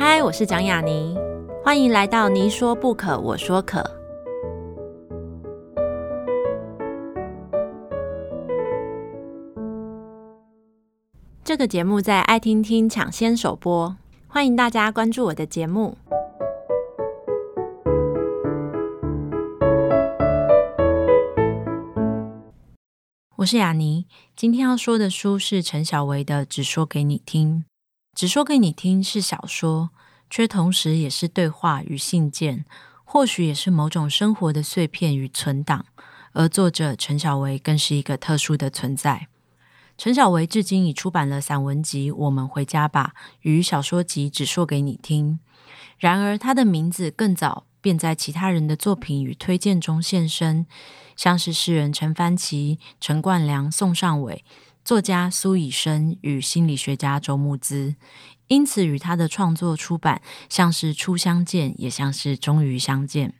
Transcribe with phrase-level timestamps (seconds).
[0.00, 1.16] 嗨，我是蒋雅妮，
[1.64, 3.84] 欢迎来到你说不可，我说可。
[11.42, 13.96] 这个节目在爱听听抢先首播，
[14.28, 15.98] 欢迎大家关注我的节目。
[23.38, 24.06] 我是雅妮，
[24.36, 27.64] 今天要说的书是陈小维的《只说给你听》。
[28.18, 29.90] 只说给你听是小说，
[30.28, 32.64] 却同时也是对话与信件，
[33.04, 35.86] 或许也是某种生活的碎片与存档。
[36.32, 39.28] 而作者陈小维更是一个特殊的存在。
[39.96, 43.12] 陈小维至今已出版了散文集《我们回家吧》
[43.42, 45.38] 与小说集《只说给你听》。
[45.98, 50.66] 然而，他的名字更早便在其他人的作品与推荐中现身，
[51.14, 54.44] 像是诗人陈帆奇、陈冠良、宋尚伟。
[54.84, 57.96] 作家苏以生与心理学家周慕姿，
[58.46, 63.34] 因此与他的创作出版像是初相见，也像是终于相见。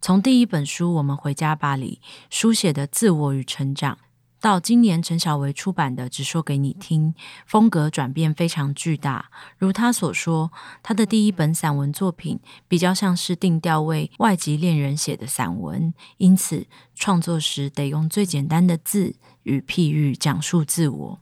[0.00, 2.00] 从第一本书《我们回家吧》里
[2.30, 3.98] 书写的自我与成长，
[4.40, 7.14] 到今年陈小维出版的《只说给你听》，
[7.46, 9.30] 风格转变非常巨大。
[9.58, 19.14] 如他所说，他的第一本散文作品比较像是定调为外籍恋人写的散文，因此创作时得用最简单的字。
[19.44, 21.18] 与譬喻讲述自我，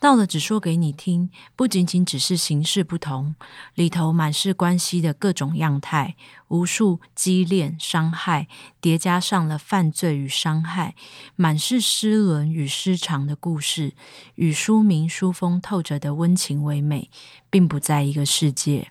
[0.00, 3.36] 到了只说给你听，不仅仅只是形式不同，
[3.74, 6.16] 里头满是关系的各种样态，
[6.48, 8.48] 无数畸恋、伤害
[8.80, 10.96] 叠加上了犯罪与伤害，
[11.36, 13.92] 满是失伦与失常的故事，
[14.34, 17.08] 与书名书风透着的温情唯美，
[17.48, 18.90] 并不在一个世界。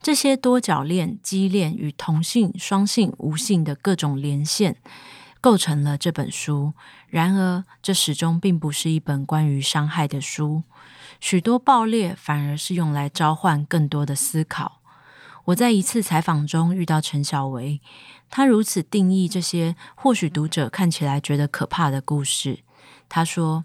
[0.00, 4.78] 这些多角恋、畸恋与同性、双性、无性的各种连线。
[5.42, 6.72] 构成了这本书。
[7.08, 10.62] 然而，这始终并不是一本关于伤害的书。
[11.20, 14.80] 许多爆裂反而是用来召唤更多的思考。
[15.46, 17.80] 我在一次采访中遇到陈小维，
[18.30, 22.60] 他如此定义这些或许读者看起来觉得可怕的故事。
[23.08, 23.64] 他说：“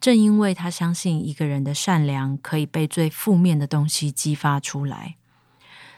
[0.00, 5.16] 正因为他相信一个人的善良可以被最负面的东西激发出来。”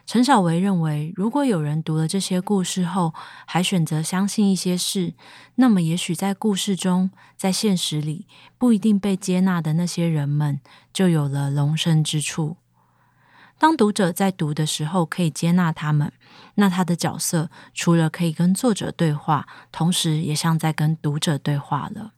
[0.06, 3.14] 陈小维认为，如果有人读了这些故事后，
[3.46, 5.14] 还选择相信一些事，
[5.54, 8.26] 那么也许在故事中，在现实里
[8.58, 10.60] 不一定被接纳的那些人们，
[10.92, 12.56] 就有了容身之处。
[13.56, 16.12] 当读者在读的时候可以接纳他们，
[16.54, 22.14] 那他的角色除了可以跟作者对话，同时也像在跟读者对话了。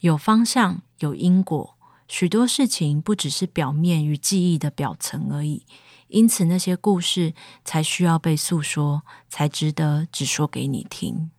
[0.00, 1.76] 有方向，有因果，
[2.08, 5.64] 许多事情不只是表面与记忆的表层而已。
[6.08, 7.34] 因此，那些故事
[7.64, 11.30] 才需要被诉说，才值得只说给你听。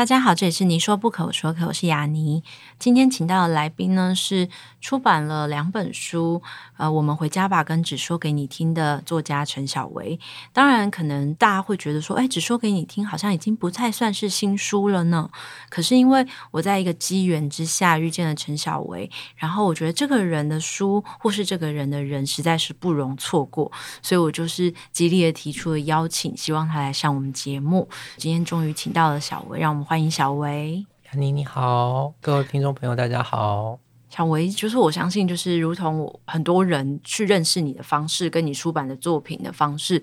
[0.00, 2.42] 大家好，这里是你说不可，说可，我是雅妮。
[2.78, 4.48] 今天请到的来宾呢，是
[4.80, 6.40] 出版了两本书，
[6.78, 10.18] 呃，我们回家吧，跟只说给你听的作家陈小维。
[10.54, 15.28] 当然，可能大家会觉得说，哎，只说给你听，好像已经不太算是新书了呢。
[15.68, 27.86] 可是因为我在一个机缘之下遇见了陈小维，然后我觉得这个人的书或是这个人的人实在是不容错过，所以我就是极力的提出了邀请，希望他来上我们节目。
[28.16, 29.84] 今天终于请到了小维，让我们。
[29.90, 33.76] 欢迎小维，雅妮你好，各位听众朋友大家好。
[34.08, 40.00] 小维，就是我相信，就是如同我很多人去认识你的方式，跟你出版的作品的方式，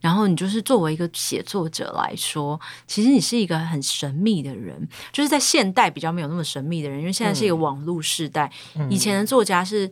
[0.00, 9.88] 然后你就是作为一个写作者来说，其实你是一个很神秘的人，就是在现代比较没有那么神秘的人，因为现在是一个网络时代，嗯、以前的作家是。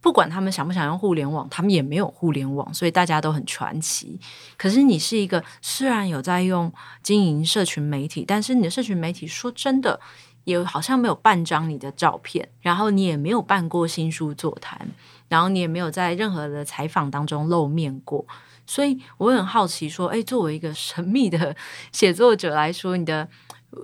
[0.00, 4.18] 不管他们想不想用互联网，他们也没有互联网，所以大家都很传奇。
[4.56, 6.72] 可是你是一个虽然有在用
[7.02, 10.00] 经营社群媒体，但是你的社群媒体说真的，
[10.44, 14.88] 也好像没有半张你的照片，然后你也没有办过新书座谈，
[15.28, 18.24] 然后你也没有在任何的采访当中露面过。
[18.66, 21.56] 所以我很好奇，说，诶，作为一个神秘的
[21.90, 23.26] 写作者来说，你的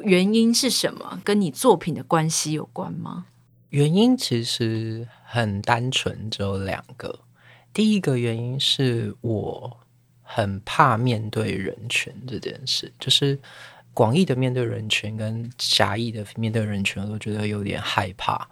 [0.05, 1.19] 原因是什么？
[1.25, 3.25] 跟你作品的关系有关吗？
[3.75, 7.19] 原因其实很单纯，只有两个。
[7.73, 9.77] 第一个原因是我
[10.23, 13.37] 很怕面对人群这件事，就是
[13.93, 18.49] 广义的面对人群跟狭义的面对人群，我都觉得有点害怕。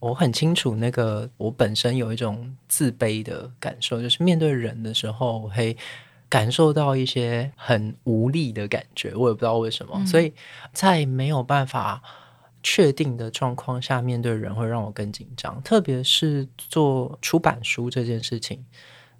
[0.00, 5.76] 我很清楚那个我本身有一种自卑的感受，就是面对人的时候，我会
[6.28, 9.92] 感受到一些很无力的感觉，我也不知道为什么。
[9.94, 10.04] 嗯。
[10.04, 10.32] 所以
[10.72, 12.02] 在没有办法。
[12.68, 18.66] 确定的状况下，面对人会让我更紧张，特别是做出版书这件事情。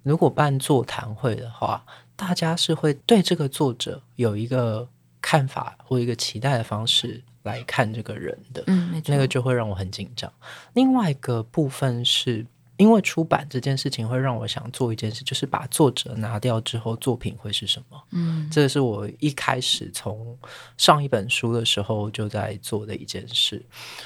[0.03, 1.85] 如果办座谈会的话，
[2.17, 4.89] 大家是会对这个作者有一个
[5.21, 10.29] 看法或一个期待的方式来看这个人的，嗯，那个就会让我很紧张。
[10.73, 12.45] 另外一个部分是。
[12.77, 18.01] 因为出版这件事情会让我想做一件事，就是把作者拿掉之后，作品会是什么？
[18.11, 20.37] 嗯，这是我一开始从
[20.77, 23.63] 上一本书的时候就在做的一件事。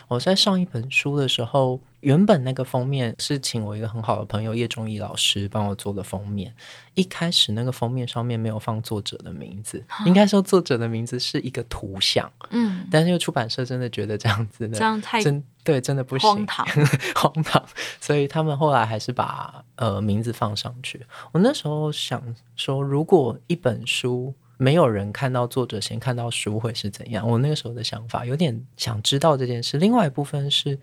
[0.07, 1.79] 我在上一本书的时候。
[2.01, 6.51] 原本那个封面是请我一个很好的朋友叶中义老师帮我做的封面。
[6.95, 12.27] 一开始那个封面上面没有放作者的名字，应该说作者的名字是一个图像。
[12.49, 16.65] 嗯，但是出版社真的觉得这样子呢，这样太真对，真的不行，荒唐，
[17.15, 17.63] 荒唐。
[17.99, 21.05] 所以他们后来还是把呃名字放上去。
[21.31, 22.23] 我那时候想
[22.55, 27.27] 说，如果一本书没有人看到作者，先看到书会是怎样？
[27.27, 29.77] 我那个时候的想法有点想知道这件事。
[29.77, 30.79] 另外一部分是。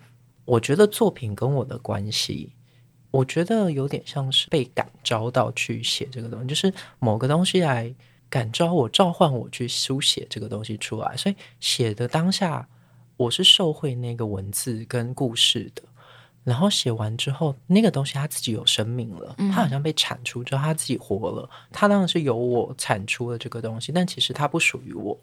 [0.51, 2.55] 我觉得作品跟我的关系，
[3.11, 7.95] 我觉得有点像是被感召到去写这个东西，就是某个东西来
[8.31, 11.15] 感召我、召唤我去书写这个东西出来。
[11.19, 12.67] 所以写的当下，
[13.19, 15.83] 我是受惠那个文字跟故事的。
[16.45, 21.51] 然后写完之后，那个东西它自己有生命了，它好像被产出之后，它自己活了。
[21.71, 25.15] 它当然是由我产出了这个东西，但其实它不属于我。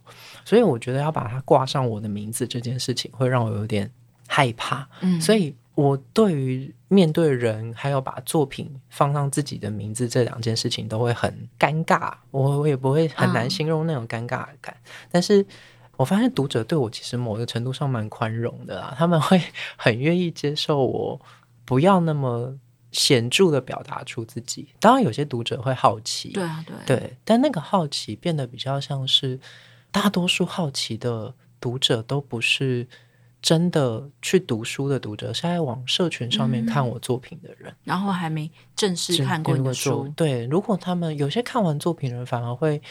[0.46, 3.90] 所以我觉得要把它挂上我的名字这件事情，会让我有点。
[4.28, 12.12] 害怕，嗯，所以我对于面对人，还有把作品放上自己的名字这两件事情，都会很尴尬。
[12.32, 14.76] 我我也不会很难形容那种尴尬感。
[14.84, 15.46] 嗯，但是
[15.98, 19.42] 我发现读者对我其实某个程度上蛮宽容的啦，他们会
[19.78, 21.22] 很愿意接受我
[21.64, 22.58] 不要那么
[22.92, 24.70] 显著的表达出自己。
[24.80, 29.40] 当然，有些读者会好奇，对啊，对对，但那个好奇变得比较像是
[29.92, 32.88] 大多数好奇的读者都不是。
[33.42, 40.12] 真的去读书的读者，是在往社群上面看我作品的人，嗯、然后还没正式看过你的书。
[40.16, 42.82] 对，如果他们有些看完作品的人，反而会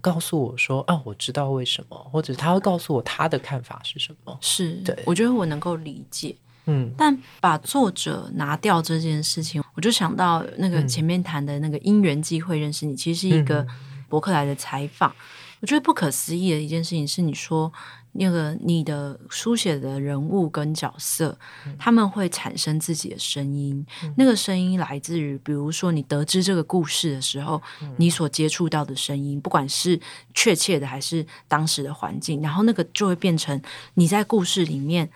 [0.00, 4.38] 告诉我说：“啊，我知道为什么。”或者他会告诉我他的看法是什么。
[4.40, 6.34] 是，对，我觉得我能够理解。
[6.66, 13.66] 嗯，但把作者拿掉这件事情，我就想到那个前面谈的那个因缘际会认识你，其实是一个
[14.08, 15.10] 博客来的采访。
[15.10, 15.14] 嗯、
[15.60, 17.72] 我觉得不可思议的一件事情是，你说。
[18.12, 23.86] 那个你的书写的人物跟角色，嗯、他们会产生自己的声音。
[24.02, 29.98] 嗯、那个声音来自于，比如说你得知这个故事的时候，嗯、你所接触到的声音，不管是
[30.34, 33.60] 确切的还是当时的环境，然后那个就会变成
[33.94, 35.08] 你在故事里面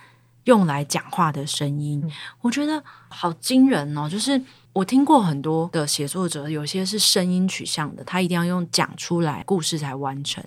[0.44, 2.00] 用来讲话的声音。
[2.04, 2.10] 嗯、
[2.42, 4.08] 我觉得好惊人哦！
[4.08, 4.40] 就是
[4.72, 10.44] 我听过很多的写作者，有些是声音取向的，他一定要用讲出来故事才完成。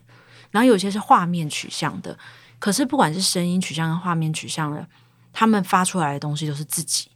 [0.57, 2.17] 然后有些是画面取向的，
[2.57, 4.87] 可是不管是声音取向跟画面取向的，
[5.31, 7.11] 他们发出来的东西都是自己。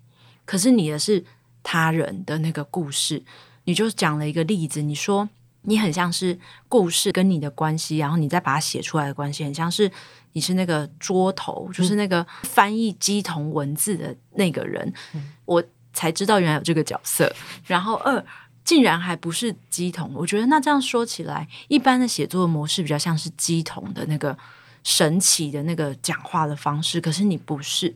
[0.46, 1.26] 可是你的是
[1.64, 3.24] 他人的那个故事，
[3.64, 5.28] 你就讲了一个例子，你说
[5.64, 6.38] 你很像是
[6.70, 9.92] 故事跟你的关系，然后你再把它写出来的关系，很像是
[10.34, 17.36] 你是那个桌头，就是那个翻译鸡同文字的那个人，嗯、我才知道原来有这个角色。
[17.66, 18.24] 然后二。
[18.64, 24.38] 竟然还不是乩童，我觉得那这样说起来，一般的写作模式比较像是乩童的那个
[24.84, 27.94] 神奇的那个讲话的方式，可是你不是，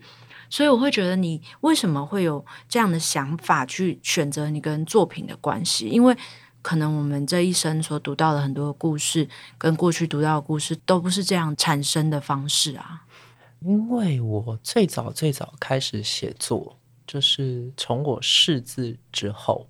[0.50, 5.88] 所以我会觉得你为什么会有这样的想法去选择你跟作品的关系？
[5.88, 6.18] 因为
[6.62, 13.04] 可能我们这一生所读到的很多故事，跟过去读到的故事都不是这样产生的方式啊。
[13.62, 19.68] 因为我最早最早开始写作，就是从我识字之后。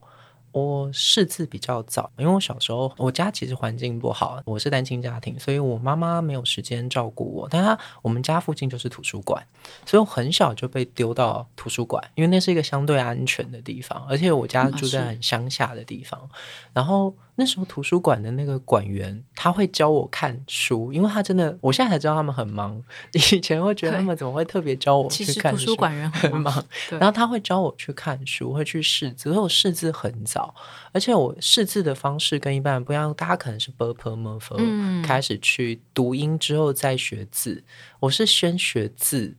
[0.56, 7.46] 我识字比较早，因为我小时候我家其实环境不好，我是单亲家庭，所以我妈妈没有时间照顾我。
[7.52, 9.46] 但她我们家附近就是图书馆，
[9.86, 16.30] 所以我很小就被丢到图书馆，因为那是一个相对安全的地方，而且我家住在很乡下的地方，
[16.72, 17.14] 然后。
[17.36, 22.82] 那时候图书馆的那个馆员他会教我看书，因为他真的，我现在才知道他们很忙。
[23.12, 25.58] 以前会觉得他们怎么会特别教我去看书？
[25.58, 30.56] 其实图书馆很忙，然后他会教我去看书，会去试字，所我试字很早，
[30.92, 37.64] 而且我试字的方式跟一般人不一样，大家可能是 b u r p e r m u r p e r 开始去读音之后再学字，
[38.00, 39.36] 我是先学字。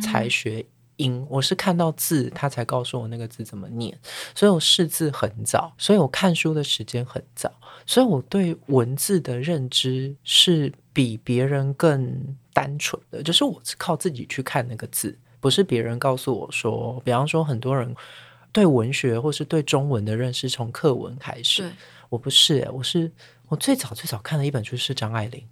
[0.00, 0.64] 才学
[0.96, 3.98] 音，我是看到字，他才告诉我那个字怎么念，
[4.34, 7.52] 所以我识字很早，所以我看书的时间很早，
[7.86, 17.00] 所以我对文字的认知是比别人更单纯的，就是我是靠自己去看那个字，不是别人告诉我说。
[17.04, 17.94] 比方说，很多人
[18.52, 21.68] 对文学或是对中文的认识从课文开始，
[22.08, 23.10] 我不是，我是
[23.48, 25.44] 我最早最早看的一本书是张爱玲。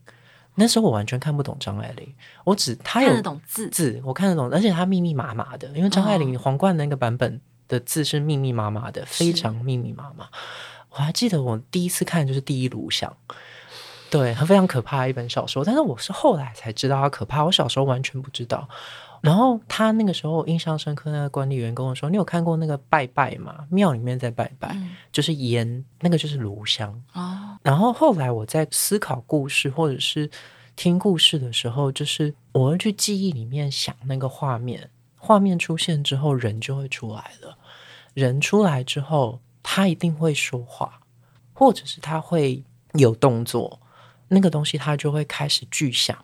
[0.54, 10.28] 那时候我完全看不懂张爱玲，我只她有看得懂字字，我看得懂，而且她密密麻麻的，因为张爱玲皇冠那个版本的字是密密麻麻的，哦、非常密密麻麻。
[10.90, 13.16] 我还记得我第一次看就是第一炉香，
[14.10, 15.64] 对，非常可怕的一本小说。
[15.64, 18.68] 但是我是后来才知道它可怕，我小时候完全不知道。
[19.22, 23.64] 然后他那个时候印象深刻，那个管理员跟我说：“你有看过那个拜拜吗？
[23.70, 26.90] 庙里面在拜拜，嗯、就是烟，那个就是炉香。
[27.12, 30.28] 哦”然后后来我在思考故事或者是
[30.74, 37.56] 听故事的时候，就是我会去记忆里面想那个画面，画面出现之后，人就会出来了。
[38.14, 41.00] 人出来之后，他一定会说话，
[41.52, 42.60] 或者是他会
[42.94, 43.78] 有动作，
[44.26, 46.18] 那个东西他就会开始具象。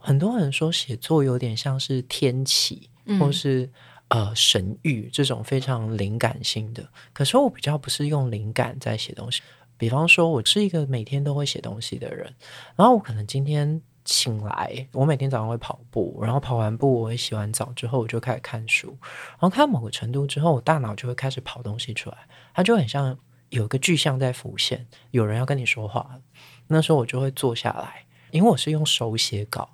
[0.00, 2.88] 很多人说写作有点像是天启，
[3.20, 3.70] 或是
[4.08, 6.88] 呃神谕这种非常灵感性的。
[7.12, 9.42] 可是我比较不是用灵感在写东西。
[9.76, 12.34] 比方说，我是一个每天都会写东西的人，
[12.76, 22.16] 然后我可能今天醒来，我每天早上会跑步，然后跑完步我会洗完澡之后，我就开始看书，然后看某个程度之后，我大脑就会开始跑东西出来，
[22.52, 23.16] 它就很像
[23.48, 26.20] 有个具象在浮现，有人要跟你说话。
[26.66, 29.70] 那时候我就会坐下来，因为我是用手写稿。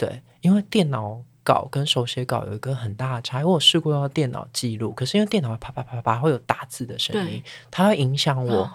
[0.00, 3.44] 对，因为电脑稿跟手写稿有一个很大的差异。
[3.44, 8.70] 我试过用电脑记录，可是因为电脑啪啪啪啪会有打字的声音，它会影响我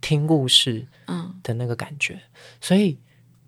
[0.00, 0.86] 听故事
[1.42, 2.18] 的那个感觉，
[2.62, 2.96] 所以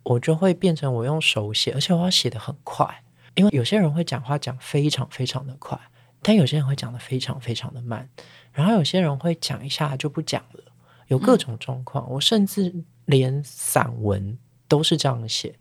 [0.02, 3.02] 我就会变成我用手写，而且我要写得很快。
[3.35, 5.80] 因为有些人会讲话讲非常非常的快，
[6.20, 8.06] 但有些人会讲得非常非常的慢，
[8.52, 10.62] 然后有些人会讲一下就不讲了，
[11.06, 12.11] 有各种状况。
[12.11, 12.75] 我甚至
[13.06, 14.37] 连散文
[14.68, 15.54] 都是这样写。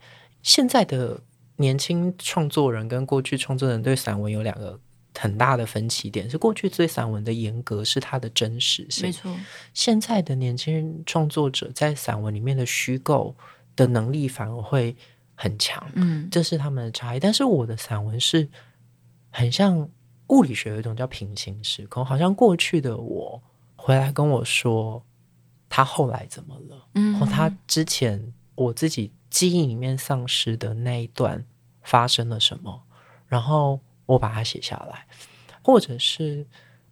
[0.43, 1.21] 现在的。
[1.57, 4.77] 年轻创作人跟过去创作人对散文有两个
[5.17, 9.33] 很大的分歧点，是过去对散文的严格是它的真实性，没错。
[9.73, 13.33] 现在的年轻人创作者在散文里面的虚构
[13.75, 14.93] 的能力反而会
[15.33, 17.19] 很强，嗯，这是他们的差异。
[17.21, 18.45] 但是我的散文是
[19.31, 19.89] 很像
[20.27, 23.41] 物理学有一种叫平行时空，好像过去的我
[23.77, 25.01] 回来跟我说
[25.69, 29.13] 他后来怎么了，嗯，或他之前我自己。
[29.29, 31.45] 记忆里面丧失的那一段
[31.81, 32.83] 发生了什么？
[33.27, 35.05] 然后我把它写下来，
[35.61, 36.45] 或者是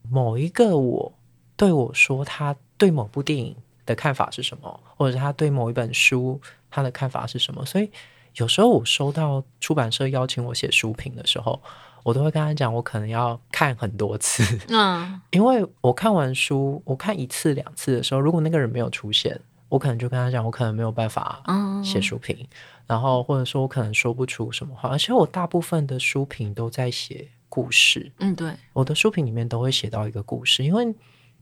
[0.09, 1.13] 某一个我
[1.55, 7.63] 对我说他对某部电影的看法是什么，或者他对某一本书他的看法是什么。
[7.65, 7.89] 所以
[8.35, 11.61] 有时候我收到出版社邀请我写书评的时候，
[12.03, 19.39] 我都会跟他讲，我可能要看很多次，嗯， 因为我看完书，我看一次两次的时候，如果那个人没有出现。
[19.73, 21.41] 我可能就跟他讲，我可能没有办法
[21.83, 22.47] 写书评，嗯、
[22.85, 24.87] 然后或者说我可能说不出什么话。
[24.87, 30.93] 而且我大部分的书评都在写故事，嗯，对，我的书评里面都会写到一个故事，因为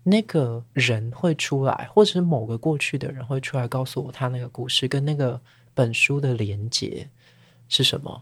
[0.04, 5.38] 那个人会出来，或者是某个过去的人会出来告诉我他那个故事跟那个
[5.74, 7.10] 本书的连结
[7.68, 8.22] 是什么。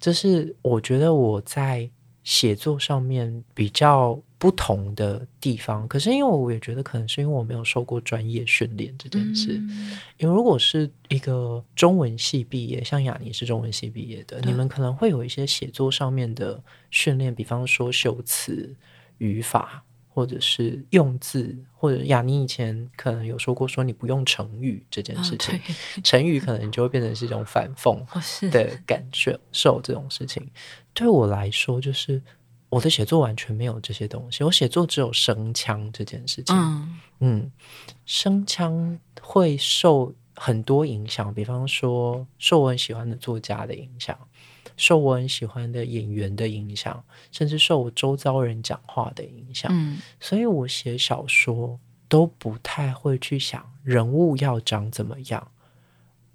[0.00, 1.88] 这是我觉得我在
[2.24, 9.58] 写作上面比较不同的地方，可是因为我也觉得可能是因为我没有受过专业训练这件事。
[9.58, 18.74] 嗯、因为如果是一个中文系毕业，像雅尼是中文系毕业的，嗯、你们可能会有一些写作上面的训练，比方说修辞、
[19.18, 25.60] 语法，或者是用字，或者雅尼以前可能有说过，说你不用成语这件事情，哦、
[26.04, 28.00] 成语可能就会变成是一种反讽
[28.50, 30.48] 的感觉，受这种事情，
[30.94, 32.22] 对我来说就是。
[32.70, 36.56] 我的写作完全没有这些东西，我写作只有声腔这件事情。
[36.56, 37.52] 嗯，嗯，
[38.04, 44.18] 声腔会受很多影响，比方说受我很喜欢的作家的影响，
[44.76, 49.70] 受我很喜欢的演员的影响，甚至受我周遭人讲话的影响。
[49.72, 51.78] 嗯，所以我写小说
[52.08, 55.48] 都不太会去想人物要长怎么样，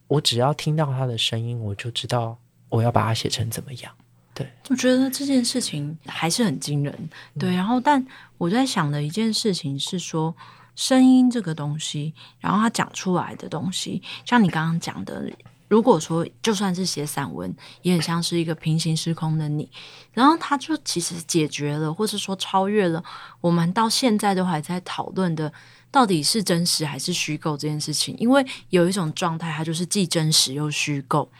[0.07, 2.37] 我只要听到他的声音，我就知道
[2.69, 3.91] 我要把它写成怎么样。
[4.33, 7.09] 对，我觉得这件事情还是很惊人。
[7.37, 8.05] 对，然后但
[8.37, 10.33] 我在想的一件事情是说，
[10.75, 15.29] 声音这个东西，然后他讲出来的东西，像你刚刚讲的，
[15.69, 19.71] 如果说就算是写散文，也很像是一个平行时空的你，
[20.11, 23.01] 然后他就其实解决了，或是说超越了
[23.39, 25.53] 我们到现在都还在讨论的，
[25.89, 28.13] 到底是真实还是虚构这件事情。
[28.17, 31.31] 因为有一种状态，它就是既真实又虚构。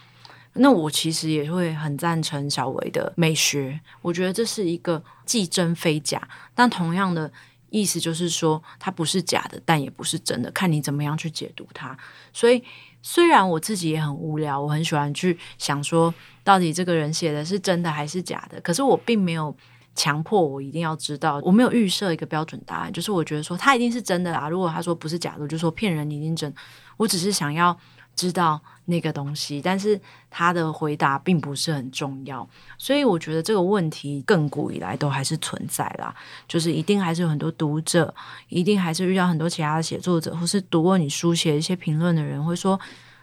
[0.53, 7.31] 那我其实也会很赞成小维的美学，我觉得这是一个既真非假，但同样的
[7.69, 11.95] 意思就是说，它不是假的，但也不是真的，看你怎么样去解读它。
[12.33, 12.63] 所以，
[13.01, 16.13] 虽然我自己也很无聊，我很喜欢去想说，
[16.43, 19.55] 到底这个人写的是真的还是假的，可是我并没有
[19.95, 24.49] 强迫我一定要知道，我没有预设一个标准答案，就是我觉得说他一定是真的啦。
[24.49, 26.53] 如果他说不是假的，就说骗人，你一定真。
[26.97, 27.77] 我只是想要。
[28.19, 29.99] 知道那个东西，但是
[30.29, 32.45] 他的回答并不是很重要，
[32.77, 36.13] 所以我觉得这个问题亘古以来都还是存在啦，
[36.45, 38.13] 就是一定还是有很多读者，
[38.49, 42.77] 一定还是遇到很多其他的写作者，或是读过你书写一些评论的人会说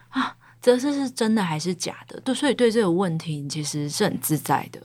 [0.09, 2.19] 啊，这是是真的还是假的？
[2.21, 4.81] 对，所以对这个问题你其实是很自在的。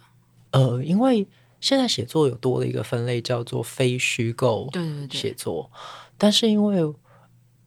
[0.50, 1.26] 呃，因为
[1.60, 5.70] 现在写作有多了一个分类，叫做非虚构对对对写作。
[6.18, 6.76] 但是因为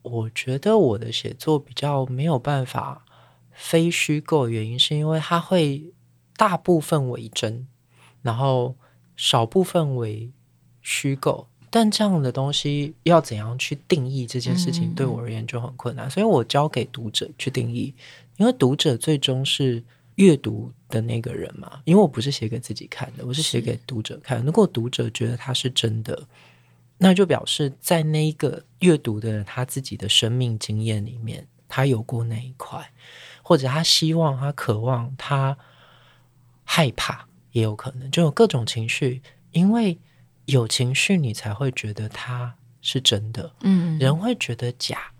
[0.06, 3.04] 我觉得我的写作比较没有办法
[3.52, 5.92] 非虚构原因，是因为它会
[6.36, 7.66] 大部分为真，
[8.22, 8.76] 然后
[9.16, 10.30] 少部分为
[10.80, 11.48] 虚构。
[11.68, 16.06] 但这样的东西要怎样去定义这件事情，对我而言就很困难。
[16.06, 17.92] 嗯嗯，所以我交给读者去定义，
[18.36, 19.82] 因为读者最终是
[20.14, 21.82] 阅读的那个人嘛。
[21.84, 24.42] 因为我不是写给自己看的，我是写给读者看。
[24.44, 26.26] 如果读者觉得它是真的，
[26.98, 32.92] 那就表示在那一个阅读的人他自己的生命经验里面，他有过那一块，
[33.42, 35.56] 或者他希望、他渴望、他
[36.64, 39.22] 害怕，也有可能就有各种情绪，
[39.52, 39.98] 因为。
[40.46, 43.50] 有情绪，你才会觉得它是真的。
[43.62, 45.10] 嗯，人会觉得假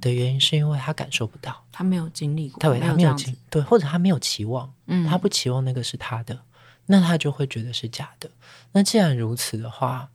[0.00, 6.40] 的原因，是因为他感受不到，他没有经历过，对，他没有经，对，或者他没有期望，嗯，他不期望那个是他的，
[6.86, 8.30] 那他就会觉得是假的。
[8.70, 10.08] 那既然如此的话，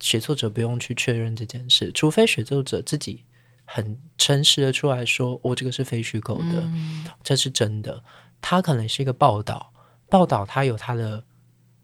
[0.00, 3.24] 写作者不用去确认这件事，除非写作者自己
[3.64, 8.02] 很诚实的出来说：“我这个是非虚构的，嗯，这是真的。”
[8.42, 9.72] 它可能是一个报道，
[10.08, 11.22] 报道它有它的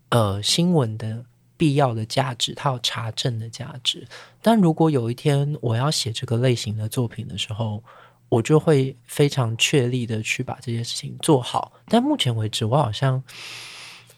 [0.09, 1.25] 呃新闻的。
[1.59, 4.07] 必要的价值，它有查证的价值。
[4.43, 7.83] 但如果有一天我要写这个类型的作品的时候，
[8.29, 11.73] 我就会非常确立的去把这件事情做好。
[11.87, 13.25] 但目前为止，我好像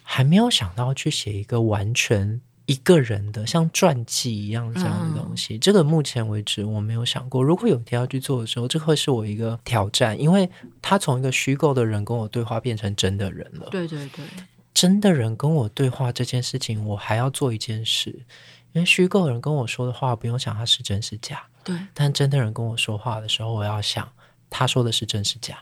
[0.03, 5.57] 还没有想到去写一个完全一个人的像传记一样这样的东西。
[5.57, 5.61] 嗯。
[5.61, 7.43] 这个目前为止我没有想过。
[7.43, 10.49] 如果有一天要去做的时候，这会是我一个挑战，因为
[10.83, 13.69] 他从一个虚构的人跟我对话变成真的人了。
[13.71, 14.25] 对对对。
[14.75, 18.11] 真的人跟我对话这件事情，我还要做一件事，
[18.73, 21.43] 因为虚构人跟我说的话，不用想他是真是假。
[21.65, 24.07] 对，但真的人跟我说话的时候，我要想
[24.51, 25.59] 他说的是真是假。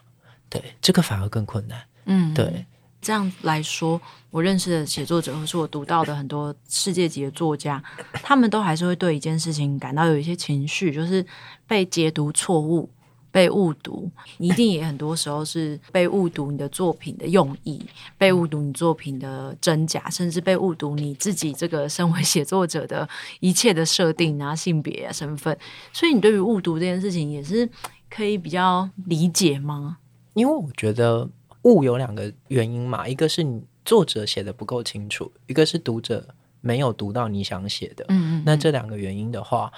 [0.50, 1.80] 对，这个反而更困难。
[2.06, 2.66] 嗯，对。
[3.06, 4.00] 这样来说，
[4.32, 7.80] 我认识的写作者，或是我读到的很多世界级的作家，
[8.14, 11.24] 他们都还是会对一件事情感到有一些情绪，就是
[11.68, 12.90] 被解读错误。
[13.30, 17.78] 被误读，你一定也很多时候是被误读你的作品的用意，
[18.16, 23.06] 被误读你作品的真假，甚至被误读你自己这个身为写作者的
[23.40, 25.54] 一切的设定啊、性别啊、身份。
[25.92, 27.68] 所以，你对于误读这件事情也是
[28.08, 29.98] 可以比较理解吗？
[30.32, 31.28] 因为我觉得
[31.66, 36.26] 误有两个原因嘛，一个是你作者写的不够清楚，一个是读者
[36.60, 38.06] 没有读到你想写的。
[38.08, 38.42] 嗯嗯。
[38.46, 39.72] 那这两个原因的话。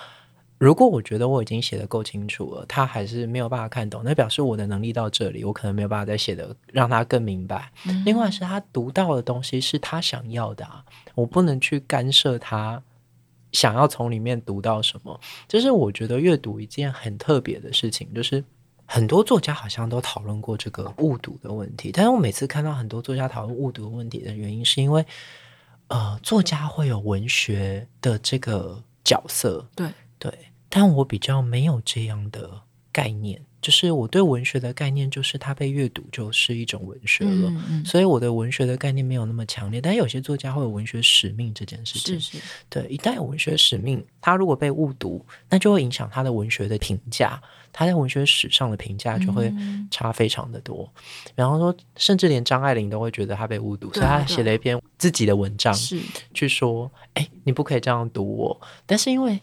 [0.61, 7.71] 如果我觉得我已经写的够清楚了，他还是没有办法看懂，那表示我的能力到这里，我可能没有办法再写的让他更明白。
[7.87, 8.03] 嗯。
[8.05, 12.83] 另外是他读到的东西是他想要的啊，我不能去干涉他
[13.53, 15.21] 想要从里面读到什么。
[15.47, 18.45] 就是我觉得阅读一件很特别的事情，就是
[18.91, 25.05] 很多作家好像都讨论过这个误读的问题，但是我每次看到很多作家讨论误读的问题的原因，是因为
[25.89, 29.89] 呃，作家会有文学的这个角色，对。
[30.19, 30.33] 对，
[30.71, 39.79] 但我比较没有这样的概念，就是我对文学的概念就是它被阅读就是一种文学了，嗯嗯，所以我的文学的概念没有那么强烈。
[39.79, 47.39] 但有些作家会有文学使命这件事情，是是，对，一旦有文学使命，他如果被误读，那就会影响他的文学的评价，
[47.71, 49.53] 他在文学史上的评价就会
[49.91, 50.91] 差非常的多。
[51.35, 56.01] 然后说，甚至连张爱玲都会觉得他被误读，所以他写了一篇自己的文章，是
[56.33, 58.59] 去说，哎，你不可以这样读我。
[58.87, 59.39] 但是因为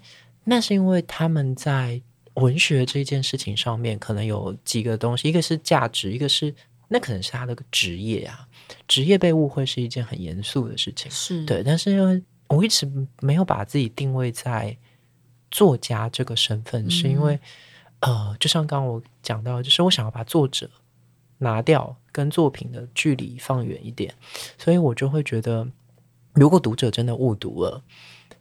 [0.46, 2.02] 那是因为他们在
[2.36, 6.54] 文学这件事情上面可能有几个东西，一个是价值，一个是
[6.88, 8.48] 那可能是他的职业啊。
[8.88, 11.64] 职业被误会是一件很严肃的事情，是对。
[11.64, 12.90] 但是因为我一直
[13.22, 14.76] 没有把自己定位在
[15.50, 17.40] 作家这个身份，是因为、
[18.00, 20.70] 嗯、呃，就像刚刚我讲到，就是我想要把作者
[21.38, 24.14] 拿掉，跟作品的距离放远一点，
[24.58, 25.68] 所以我就会觉得，
[26.34, 27.84] 如果读者真的误读了。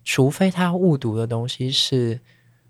[0.06, 2.20] 除非他误读的东西是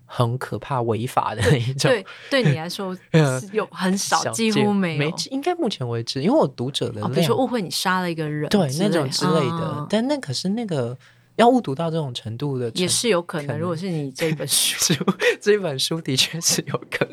[0.05, 2.95] 很可怕、违法的那一种，对，对你来说
[3.51, 4.99] 有很少，几乎没有。
[4.99, 9.57] 没，应该目前为止，因为我读者的，哦、比如说误会你杀了一个人，对那种之类的。
[9.57, 10.97] 哦、但那可是那个
[11.35, 13.57] 要误读到这种程度的程，也是有可能。
[13.57, 14.93] 如果是你 这本书，
[15.41, 17.05] 这本书的确是有可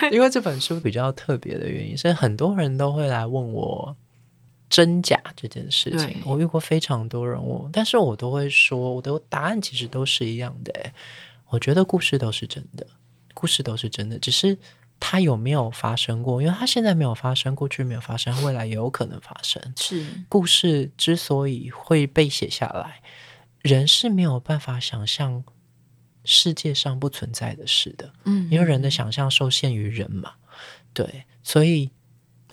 [0.00, 3.96] 能， 因为这本书比较特别的原因，所以很多人都会来问我。
[4.68, 10.72] 真假这件事情，我遇过非常多人问，但是我都会说，我的答案其实都是一样的。
[11.48, 12.86] 我觉得故事都是真的，
[13.34, 14.58] 故事都是真的，只是
[14.98, 16.40] 它有没有发生过？
[16.42, 19.62] 因为它现在没有发生，过去没有发生，未来也有可能发生。
[19.76, 23.02] 是故事之所以会被写下来，
[23.62, 25.44] 人是没有办法想象
[26.24, 28.12] 世界上不存在的事的。
[28.24, 30.32] 嗯，因为人的想象受限于人嘛，
[30.92, 31.90] 对，所以。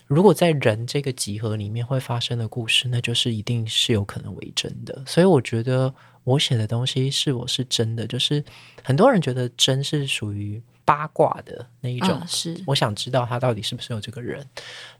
[0.06, 5.02] 如果在人这个集合里面会发生的故事，那就是一定是有可能为真的。
[5.06, 5.92] 所以我觉得
[6.24, 8.42] 我写的东西是我是真的，就是
[8.82, 14.46] 很多人觉得真是属于八卦的那一种，嗯、是我想知道他到底是不是有这个人。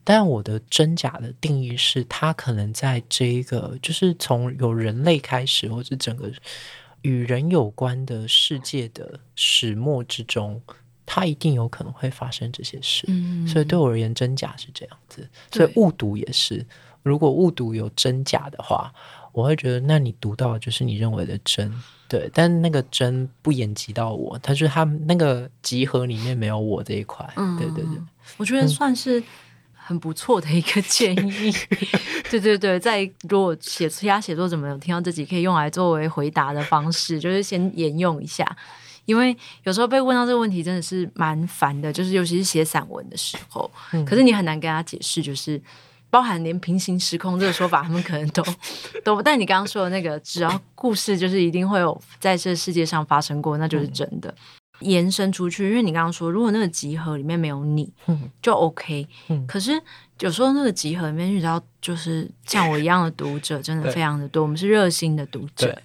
[0.04, 6.30] 但我的真假的定义是，他可能在这一个，就是从有人类开始，或者整个
[7.02, 10.62] 与人有关的世界的始末之中。
[11.06, 15.28] 它一定有可能会发生这些事，嗯，所以对我而言，真假是这样子。
[15.52, 16.64] 所以误读也是，
[17.02, 18.90] 如果误读有真假的话，
[19.34, 21.70] 我会觉得，那你读到的就是你认为的真，
[22.08, 22.30] 对。
[22.32, 28.00] 但那个真不延及到我，他说他那个集合里面没有我这一块，嗯，对对对。
[28.36, 29.22] 我觉得算是
[29.74, 31.52] 很不错的一个建议。
[32.30, 38.56] 对对对，在如果写其他写作者们有听到这集，可以用来作为回答的方式，就是先沿用一下。
[39.04, 45.60] 因为有时候被问到这个问题真的是蛮烦的，就是尤其是写散文的时候，嗯、可是你很难跟他解释，就是
[46.14, 48.40] 包含连平行时空这个说法，他们可能都
[49.02, 49.20] 都。
[49.20, 54.32] 但你刚刚说的那个，只要故事就是一定会有在这世界上发生过，那就是真的。
[54.78, 59.08] 嗯、延伸出去，因为你刚刚说，如果那个集合里面没有你，嗯、就 OK。
[59.28, 59.72] 嗯、可是
[60.20, 65.76] 有时候那个集合里面遇到就是像我一样的读者，真的非常的多，我们是热心的读者。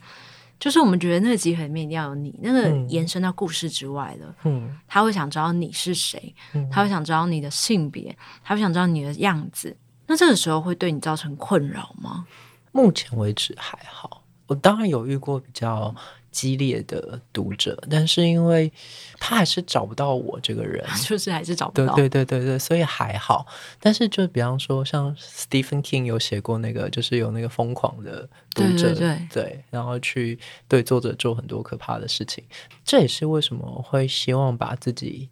[0.60, 9.76] 就是我们觉得那个集合里面一定要有你，那个延伸到故事之外的，嗯，他会想知道你是谁，嗯，他会想知道你的性别，他会想知道你的样子。
[10.10, 12.28] 那这个时候会对你造成困扰吗？
[12.74, 15.95] 目前为止还好，我当然有遇过比较。
[16.32, 18.72] 激烈的读者，但是因为
[19.19, 21.95] 他还是找不到我这个人， 就是还是找不到。
[21.95, 23.48] 对对对对对，所以还好。
[23.80, 32.43] 但是就比方说，像 Stephen King 有写过那个，就是有那个疯狂的读者，对，对，对，对，然后去对作者做很多可怕的事情。
[32.86, 35.28] 这也是为什么会希望把自己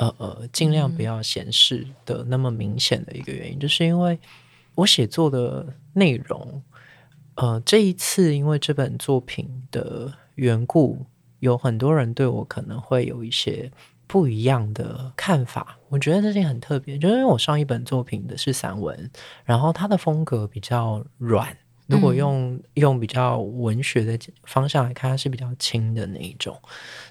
[0.00, 4.18] 呃呃尽量不要显示的那么明显的一个原因，嗯、就是因为
[4.74, 6.62] 我写作的内容，
[7.34, 10.12] 呃，这一次因为这本作品的。
[10.36, 11.04] 缘故，
[11.40, 13.70] 有很多人对我可能会有一些
[14.06, 15.76] 不一样的看法。
[15.90, 19.10] 我觉得这件很特别，就是因为我上一本作品的是散文，
[19.44, 21.54] 然后它的风格比较软。
[21.90, 26.56] 如果用、嗯、用比较文学的方向来看，它是比较轻的那一种。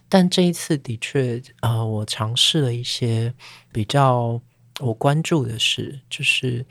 [0.08, 3.34] 但这一次的确，呃，我尝试了一些
[3.74, 4.42] 比较
[4.80, 6.66] 我关注的事，就是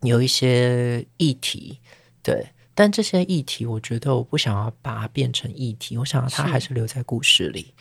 [0.00, 1.78] 有一些议题，
[2.22, 2.48] 对。
[2.74, 7.74] 但这些议题，我觉得我不想要把它变成议题，我想要它还是留在故事里。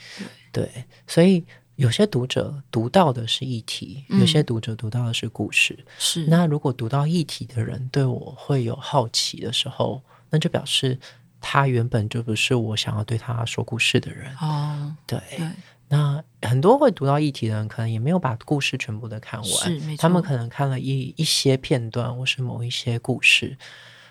[0.52, 1.46] 对，对，所以
[1.78, 5.78] 有些读者读到的是议题，有些读者读到的是故事。
[5.98, 11.00] 是、嗯，那如果读到议题的人对我会有好奇的时候，那就表示
[11.40, 14.36] 他原本就不是我想要对他说故事的人。
[14.42, 15.20] 哦，对。
[15.38, 15.48] 对，
[15.88, 19.98] 那很多会读到议题的人，可能也没有把故事全部的看完。
[19.98, 23.56] 他们可能看了一一些片段，或是某一些故事。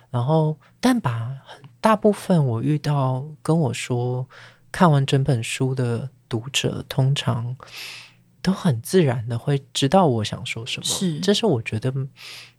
[0.08, 1.36] 然后，但把
[1.80, 4.26] 大部分我遇到跟我说
[4.70, 7.56] 看完整本书的读者，通常
[8.42, 10.84] 都很自然的会知道我想说什么。
[10.84, 11.92] 是，这是我觉得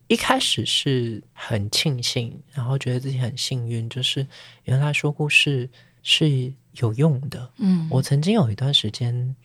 [0.07, 4.27] 一开始是很庆幸，然后觉得自己很幸运，就是
[4.63, 5.69] 原来说故事
[6.03, 7.51] 是有用的。
[7.57, 9.35] 嗯，我曾经有一段时间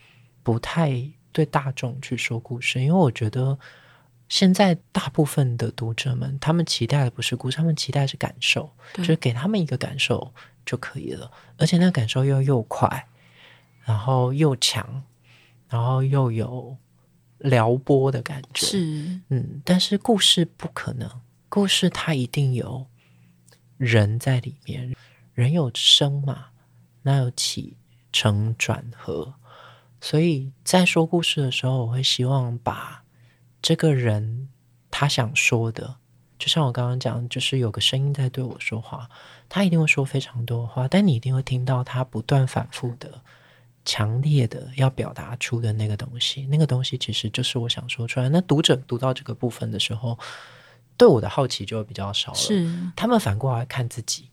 [0.43, 0.93] 不太
[1.33, 3.59] 对大众去说故事，因为我觉得。
[4.29, 10.33] 现在大部分的读者们，他们期待的不是故事，他们期待的是感受，就是给他们一个感受
[10.65, 11.31] 就可以了。
[11.59, 13.07] 而且那感受又又快，
[13.85, 15.03] 然后又强，
[15.69, 16.77] 然后又有
[17.39, 18.67] 撩拨的感觉。
[18.67, 21.11] 是，嗯，但是故事不可能，
[21.49, 22.87] 故事它一定有
[23.77, 24.95] 人在里面，
[25.35, 26.47] 人有生嘛，
[27.03, 27.77] 那有起
[28.13, 29.35] 承转合，
[30.01, 33.01] 所以在说故事的时候，我会希望把。
[33.61, 34.49] 这个人
[34.91, 35.99] 他想说的，
[36.37, 39.09] 就像我刚刚讲，就是有个声音在对我说话，
[39.49, 43.23] 他一定会说非常多话，但你一定会听到他不断反复的、
[43.85, 46.47] 强烈的要表达出的那个东西。
[46.47, 48.29] 那个东西其实就是我想说出来。
[48.29, 50.19] 那读者读到这个部分的时候，
[50.97, 52.39] 对我的好奇就会比较少了。
[52.39, 54.29] 是，他们反过来看自己，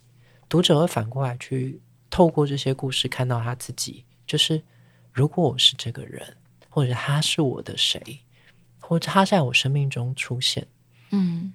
[0.47, 4.61] 读者会反过来去透过这些故事看到他自己，就是
[5.11, 6.37] 如果我是这个人，
[6.69, 8.19] 或者他是我的谁。
[8.81, 10.65] 或者他在我生命中出现，
[11.11, 11.53] 嗯，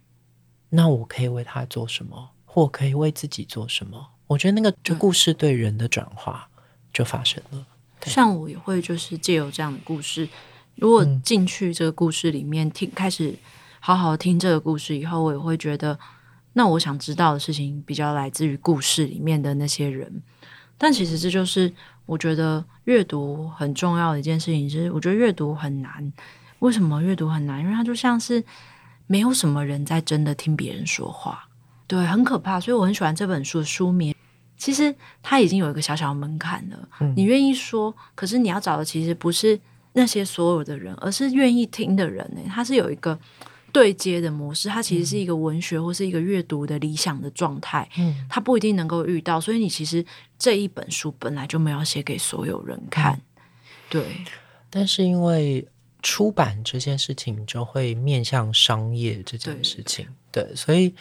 [0.68, 4.10] 那我可以为他做什么，或可以为自己做什么？
[4.28, 6.48] 我觉得那个就故事对人的转化
[6.92, 7.66] 就发生了。
[8.04, 10.28] 像我也会就是借由这样的故事，
[10.76, 13.34] 如果进去这个故事里面听，开始
[13.80, 15.98] 好好听这个故事以后，我也会觉得，
[16.52, 20.22] 那我想知道的事情比较来自于故事里面的那些人。
[20.76, 21.72] 但其实这就是
[22.06, 26.12] 我觉得阅读很重要的一件事情，就是我觉得阅读很难。
[26.60, 27.60] 为什么阅读很难？
[27.60, 28.42] 因为它就像是
[29.06, 31.46] 没有什么人在真的听别人说话，
[31.86, 32.58] 对，很可怕。
[32.58, 34.13] 所以我很喜欢这本书的书名。
[34.64, 39.60] 其实他已经有一个小小的门槛了，嗯、你愿意说，可是你要找的其实不是
[39.92, 42.40] 那些所有的人，而是愿意听的人呢。
[42.48, 43.18] 它是有一个
[43.70, 47.86] 对接的模式，它其实是一个文学或是一个阅读的理想的状态。
[47.98, 50.02] 嗯，它不一定能够遇到，所以你其实
[50.38, 53.12] 这一本书本来就没有写给所有人看。
[53.12, 53.20] 嗯、
[53.90, 54.24] 对，
[54.70, 55.68] 但是因为
[56.00, 60.94] 出版这件事情就会面向商业这件事情，对，对，对，所以。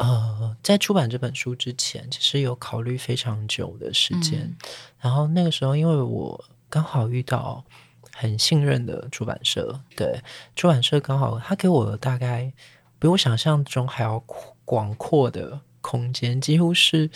[0.00, 4.40] 呃，在出版这本书之前，其实有考虑非常久的时间。
[4.40, 4.56] 嗯、
[4.98, 7.62] 然后那个时候，因为我刚好遇到
[8.10, 10.22] 很信任的出版社，对，
[10.56, 12.50] 出版社刚好他给我大概
[12.98, 14.18] 比我想象中还要
[14.64, 17.10] 广阔的空间，几乎是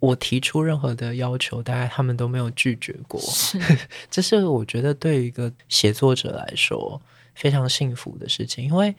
[0.00, 3.20] 我提出任何的要求，大概他们都没有拒绝过。
[3.20, 3.60] 是
[4.10, 7.00] 这是我觉得对于一个写作者来说
[7.36, 8.92] 非常幸福的事情，因为。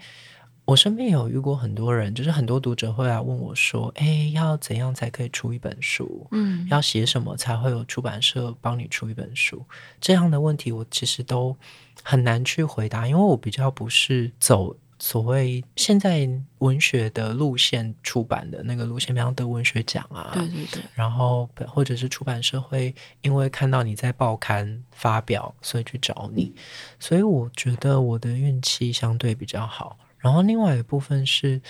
[0.67, 6.27] 我身边有遇过很多人，就是很多读者会来问我说：“哎，要怎样才可以出一本书？
[6.31, 9.65] 嗯，要写什么才会有出版社帮你出一本书？”
[10.01, 11.55] 这样的问题我其实都
[12.03, 16.27] 很难去回答，因为我比较不是走所谓现在
[16.57, 26.53] 文学的路线出版的那个路线，比方得文学奖啊，对对对，然后或者是出版社会因为看到你在报刊发表，所以去找你，
[26.99, 29.97] 所以我觉得我的运气相对比较好。
[30.19, 31.61] 然后另外一部分是，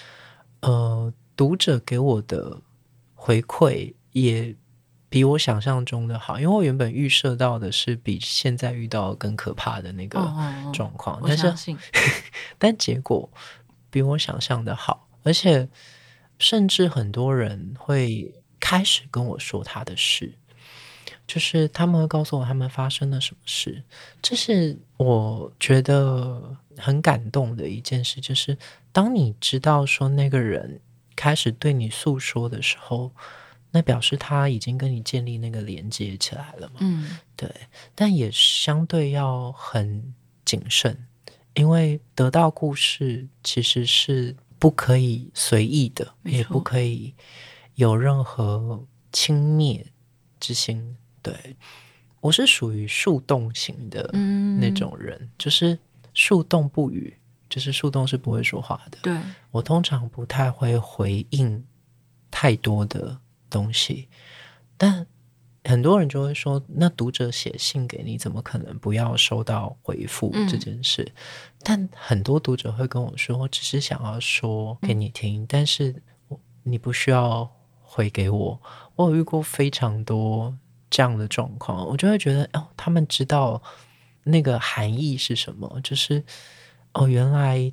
[0.61, 2.61] 呃，读者给我的
[3.13, 4.55] 回馈也
[5.09, 10.19] 比我想象中的好，因为我原本预设到的是比现在遇到更可怕的那个
[10.73, 11.77] 状况，哦哦哦，但是，
[12.57, 13.29] 但结果
[13.89, 15.67] 比我想象的好，而且
[16.39, 20.33] 甚至很多人会开始跟我说他的事。
[21.27, 23.83] 就是他们会告诉我他们发生了什么事，
[24.21, 28.21] 这是我觉得很感动的一件事。
[28.21, 28.57] 就是
[28.93, 30.79] 当你知道说那个人
[31.17, 33.11] 开始对你诉说的时候，
[33.71, 36.75] 那表示他已经跟你建立那个连接起来了嘛。
[36.79, 37.53] 嗯，对。
[37.93, 40.13] 但也相对要很
[40.45, 41.05] 谨慎，
[41.55, 47.13] 因为得到故事其实是不可以随意的，也不可以
[47.75, 49.83] 有任何轻蔑
[50.39, 50.95] 之心。
[51.31, 51.55] 对，
[52.19, 54.09] 我是属于树洞型的
[54.59, 55.77] 那种人，嗯、就是
[56.13, 57.15] 树洞不语，
[57.49, 58.97] 就是树洞是不会说话的。
[59.01, 59.17] 对，
[59.51, 61.63] 我通常不太会回应
[62.31, 64.07] 太多的东西，
[64.77, 65.05] 但
[65.63, 71.03] 很多人就会说，那读者写信给你，怎么可能不要收到回复这件事？
[71.03, 71.13] 嗯、
[71.61, 76.01] 但很多读者会跟我说，我只是想要说给你听，嗯、但是
[76.63, 77.49] 你不需要
[77.81, 78.61] 回给我。
[78.95, 80.57] 我有遇过非常多。
[80.89, 83.61] 这样的状况，我就会觉得哦，他们知道
[84.23, 86.23] 那个含义是什么，就是
[86.93, 87.71] 哦，原来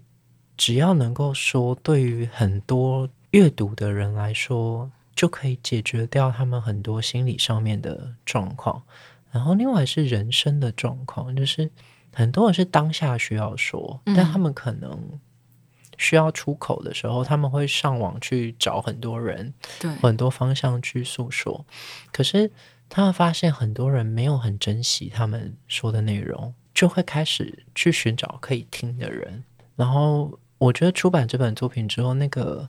[0.57, 8.83] 只要能够说，对于很多阅读的人来说，就可以解决掉他们很多心理上面的状况。
[9.31, 11.71] 然后，另外是人生的状况，就是
[12.13, 15.19] 很多人是当下需要说，但他们可能
[15.99, 21.65] 需要出口的时候，他们会上网去找很多人，对，很多方向去诉说，
[22.13, 22.51] 可是。
[22.89, 29.43] 他们发现很多人没有很珍惜他们说的内容，就会开始去寻找可以听的人。
[29.77, 32.69] 然后我觉得出版这本作品之后，那个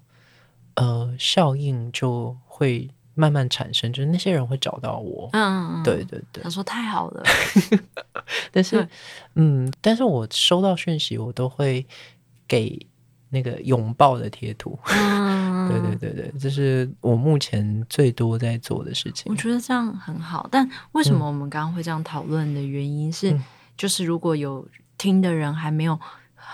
[0.75, 5.29] 呃效应就会慢慢产生，就是那些人会找到我。
[5.33, 6.43] 嗯嗯嗯，对对对。
[6.43, 7.23] 他说太好了，
[8.51, 8.87] 但是
[9.35, 11.85] 嗯，但是我收到讯息，我都会
[12.47, 12.87] 给。
[13.35, 19.29] 那个拥抱的贴图，嗯、 对对对对，这是我目前最多在做的事情。
[19.29, 23.43] 我觉得这样很好，但为什么我们刚刚会这样讨论的原因是，嗯、
[23.75, 24.65] 就是如果有
[24.97, 25.99] 听的人还没有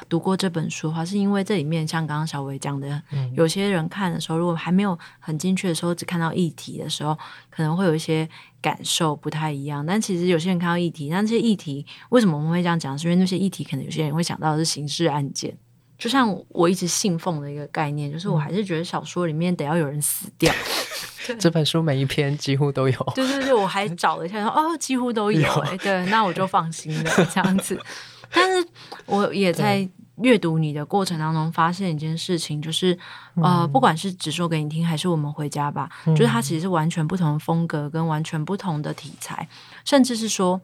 [0.10, 7.16] 读过这本书的话，是因为这里面像刚刚小薇讲的，嗯、有些人看的时候，如果还没有很精确的时候，只看到议题的时候，
[7.52, 8.28] 可能会有一些
[8.60, 9.86] 感受不太一样。
[9.86, 12.98] 但其实有些人看到议题，那这些议题为什么我们会这样讲？
[12.98, 15.56] 是因为那些议题可能有些人会想到的是刑事案件。
[16.02, 20.52] 就像我一直信奉的一个概念，就是我还是觉得小说里面得要有人死掉。
[21.28, 23.12] 对这本书每一篇几乎都有。
[23.14, 25.48] 对对对，我还找了一下说，哦，几乎都有。
[25.62, 27.80] 哎有，对，那我就放心了这样子。
[28.34, 28.68] 但是
[29.06, 29.88] 我也在
[30.24, 32.98] 阅读你的过程当中发现一件事情，就是
[33.36, 39.48] 呃，不管是只说给你听，还是我们回家吧，嗯、就是它其实是完全不同的风格，跟完全不同的题材，
[39.86, 40.60] 甚至是说。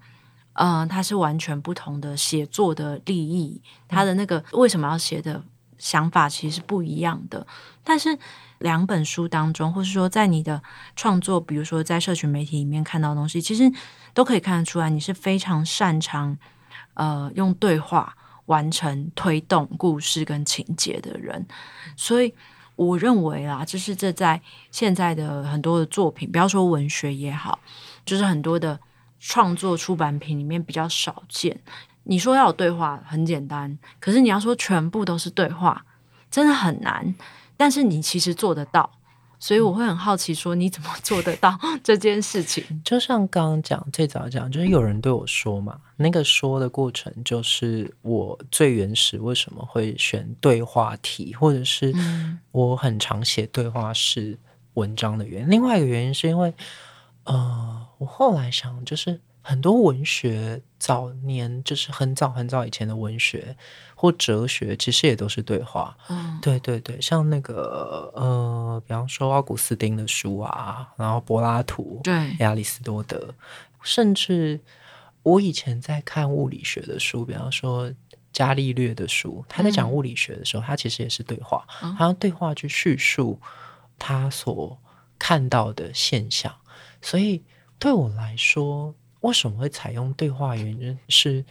[0.57, 5.41] 嗯、呃，它是完全不同的写作的利益，他的那个为什么要写的
[5.77, 7.45] 想法其实是不一样的。
[7.83, 8.17] 但是
[8.57, 10.61] 两本书当中，或是说在你的
[10.95, 13.71] 创作，比如说在社群媒体里面看到的东西，其实
[14.13, 16.37] 都可以看得出来，你是非常擅长
[16.95, 18.15] 呃用对话
[18.47, 21.45] 完成推动故事跟情节的人。
[21.95, 22.33] 所以
[22.75, 24.41] 我认为啊，就是这在
[24.71, 27.59] 现在的很多的作品，不要说文学也好，
[28.03, 28.79] 就是很多的
[29.27, 31.59] 创作出版品里面比较少见。
[32.03, 35.85] 你说要有对话很简单，可是你要说全部都是对话，
[36.31, 37.13] 真的很难。
[37.57, 38.89] 但是你其实做得到。
[39.39, 42.63] 所以我会很好奇，说你怎么做得到 这件事情？
[42.83, 51.93] 就像刚刚讲，最早讲，就是有人对我说嘛，那个说的过程，就是我最原始为什么会选对话题，或者是
[52.51, 54.39] 我很常写对话式
[54.73, 55.49] 文章的原因。
[55.51, 56.51] 另外一个原因是因为，
[57.27, 59.21] 呃，我后来想，就是。
[59.49, 63.55] 很多文学早年就是很早很早以前的文学
[63.95, 65.95] 或哲学，其实也都是对话。
[66.09, 73.33] 嗯，对对对，像那个呃，比方说奥古斯丁的书啊，然后柏拉图、对亚里士多德，
[73.81, 74.59] 甚至
[75.23, 77.89] 我以前在看物理学的书，比方说
[78.33, 81.65] 伽利略的书，他在讲物理学的时候，嗯、他其实也是对话，
[81.97, 83.39] 他用对话去叙述
[83.97, 84.77] 他所
[85.17, 86.53] 看到的现象。
[87.01, 87.43] 所以
[87.79, 88.95] 对我来说。
[89.21, 90.55] 为什么会采用对话？
[90.55, 91.43] 原因是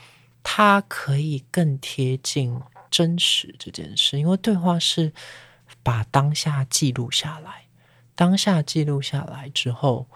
[0.43, 2.59] 它可以更贴近
[2.91, 5.13] 真实这件事，因为对话是
[5.83, 7.67] 把当下记录下来，
[8.15, 10.07] 当下记录下来之后，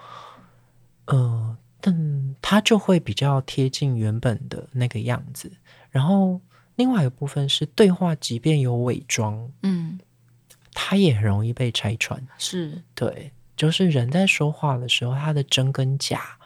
[1.06, 5.50] 呃，但它就会比较贴近原本的那个样子。
[5.90, 6.40] 然后
[6.76, 9.98] 另外一个部分是对话，即便有伪装，嗯，
[10.72, 12.24] 它也很容易被拆穿。
[12.38, 16.36] 是对，就是人在说话的时候，他的真跟假。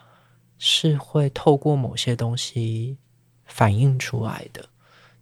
[0.56, 2.96] 是会透过某些东西
[3.44, 4.64] 反映出来的，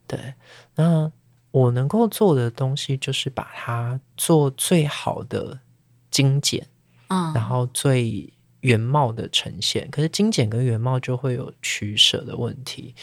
[0.07, 0.35] 对。
[0.75, 1.11] 那
[1.51, 5.59] 我能够做的东西就是把它做最好的
[6.11, 6.65] 精简，
[7.09, 9.91] 嗯，然后最原貌的呈现。
[9.91, 12.95] 可是精简跟原貌就会有取舍的问题，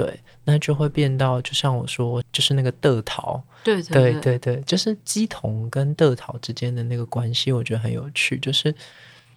[0.00, 0.20] 对。
[0.44, 8.74] 那就会变到，就像我说，就是那个的桃，对对对对，就是鸡童跟的桃之间的那个关系，我觉得很有趣，就是。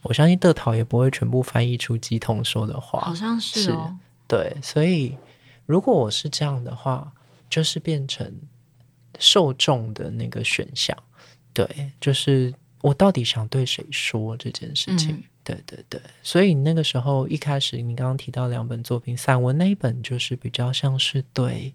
[0.06, 3.88] 我相信的桃也不会全部翻译出鸡童说的话，好像是哦。
[3.88, 3.96] 是
[4.28, 5.16] 对，所以
[5.66, 7.10] 如果我是这样的话，
[7.50, 8.30] 就是变成
[9.18, 10.94] 受众的那个选项。
[11.54, 15.12] 对，就是我到底想对谁说这件事情？
[15.12, 16.02] 嗯、对对对。
[16.22, 21.74] 所以那个时候一开始，你刚刚提到两本作品，散文那一本就是比较像是对。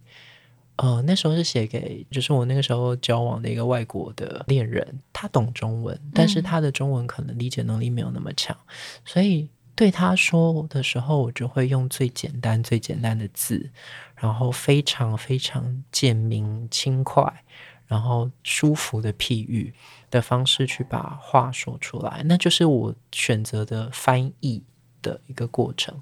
[0.81, 8.73] 呃，那时候是写给，就是我那个时候交往的一个外国的恋人，他懂中文，但是他的中文可能理解能力没有那么强，嗯、
[9.05, 13.69] 所以对他说的时候，我就会用最简单、最简单的字，
[14.15, 17.43] 然后非常非常简明、轻快，
[17.89, 19.75] 然后舒服的譬喻
[20.11, 24.63] 的方式去把话说出来，那就是我选择的翻译
[25.03, 26.01] 的一个过程。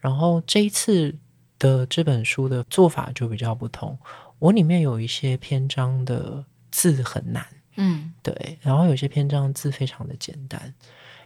[0.00, 1.14] 然后这一次。
[1.58, 3.98] 的这本书的做法就比较不同。
[4.38, 7.46] 我里面有一些篇章的字很难，
[7.76, 10.74] 嗯，对，然后有些篇章字非常的简单，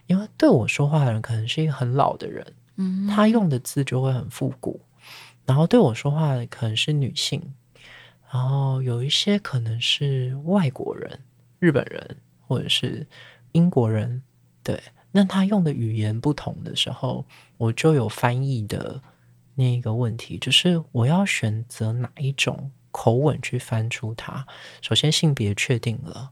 [0.07, 2.47] 因为对我说话的人可能是一个很老的人，
[2.77, 4.79] 嗯，他用的字就会很复古。
[5.45, 7.53] 然后对我说话的可能是女性，
[8.31, 11.19] 然后有一些可能是外国人，
[11.61, 13.07] 日本人或者是
[13.53, 14.21] 英国人，
[14.63, 17.23] 对，那他用的语言不同的时候，
[17.57, 19.01] 我就有翻译的。
[19.53, 24.47] 那一个问题就是，我要选择哪一种口吻去翻出它。
[24.81, 26.31] 首先，性别确定了，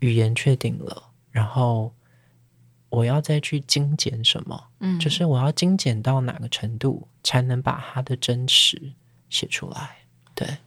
[0.00, 1.94] 语言确定了，然后
[2.90, 4.68] 我要再去精简什么？
[4.80, 8.92] 嗯，就是我要精简到哪个程度，才能把它的真实
[9.30, 9.98] 写出来？
[10.34, 10.58] 对，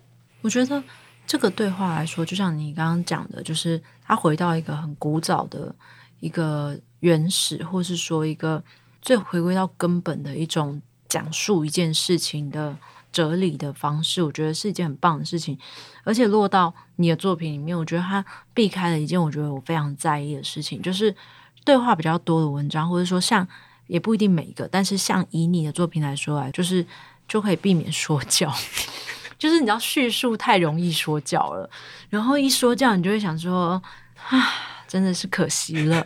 [0.41, 0.82] 我觉得
[1.27, 5.73] 这个对话来说，就像你刚刚讲的，就是它回到一个很古早的
[6.19, 8.63] 一个原始，或是说一个
[9.01, 10.81] 最回归到根本的一种。
[11.07, 12.75] 讲述一件事情的
[13.11, 15.57] 哲理的方式，我觉得是一件很棒的事情。
[16.03, 21.15] 而且落到你的作品里面，我觉得他避开了一件我觉得我非常在意的事情，就是
[21.63, 23.47] 对话比较多的文章，或者说像
[23.85, 26.85] 也不一定每一个，但是像以你的作品来说来，就是
[27.27, 28.52] 就可以避免说教，
[29.46, 31.69] 就是你知道叙述太容易说教了，
[32.10, 33.81] 然后一说教，你就会想说
[34.29, 34.43] 啊，
[34.87, 36.06] 真的是可惜了。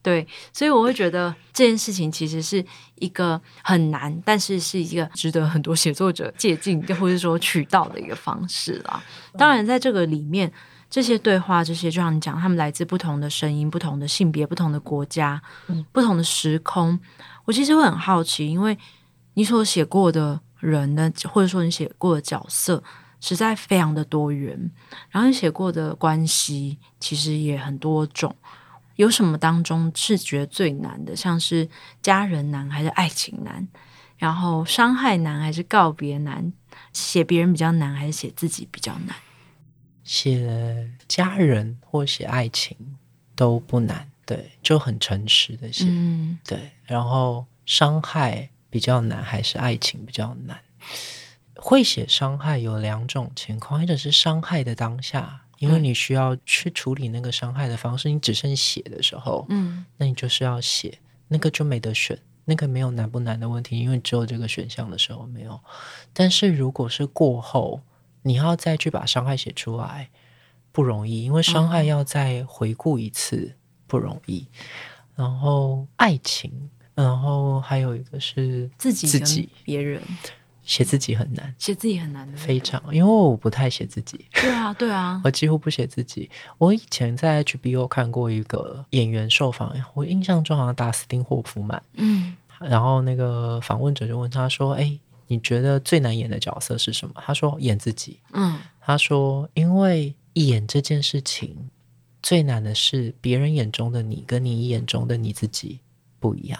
[0.00, 2.64] 对，所以我会觉得这件事情其实是
[2.94, 9.02] 一个很难，但是是一个值得很多写作者借鉴，或者说取道的一个方式啦。
[9.36, 10.52] 当然，在这个里面，
[10.88, 15.42] 这些对话，这些就像你讲，他们来自不同的声音、不同的性别、不同的国家、
[15.90, 16.96] 不同的时空。
[17.44, 18.78] 我其实会很好奇，因为
[19.34, 22.82] 你所写过的人的，或者说你写过的角色，
[23.20, 24.70] 实在非常的多元，
[25.10, 28.34] 然后你写过的关系其实也很多种。
[28.96, 31.14] 有什么当中是觉得最难的？
[31.14, 31.68] 像是
[32.00, 33.68] 家人难还是爱情难？
[34.16, 36.52] 然后伤害难还是告别难？
[36.92, 39.14] 写别人比较难还是写自己比较难？
[40.02, 42.74] 写家人或写爱情
[43.34, 46.70] 都不难，对，就很诚实的写，嗯，对。
[46.84, 50.60] 然后伤害比较难还是爱情比较难？
[51.54, 60.98] 会写伤害有两种情况，一种是伤害的当下，因为你需要去处理那个伤害的方式，你只剩写的时候，嗯，那你就是要写，
[61.28, 62.18] 那个就没得选。
[62.44, 65.58] 那个没有难不难的问题，因为只有这个选项的时候没有。
[66.12, 67.80] 但是如果是过后，
[68.20, 70.10] 你要再去把伤害写出来，
[70.72, 73.56] 不容易，因为伤害要再回顾一次，
[73.86, 74.46] 不容易。
[75.14, 80.02] 然后爱情，然后还有一个是自己，自己别人。
[80.64, 84.26] 写自己很难，写自己很难的，非常，因为我不太写自己。
[84.32, 86.28] 对啊，对啊， 我几乎不写自己。
[86.58, 91.80] 我以前在 HBO 看过一个演员受访，我印象中好像达斯汀霍夫曼。
[91.92, 101.70] 嗯，然后那个访问者就问他说：“哎，你觉得最难演的角色是什么？”他说：“演自己。”嗯，他说：“因为演这件事情
[102.20, 105.78] 最难的是别人眼中的你跟你眼中的你自己
[106.18, 106.58] 不一样。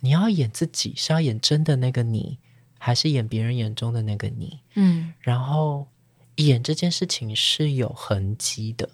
[0.00, 2.38] 你要演自己，是要演真的那个你。”
[2.80, 5.88] 还是演别人眼中的那个你，嗯，然后
[6.36, 8.88] 演这件事情是有痕迹的，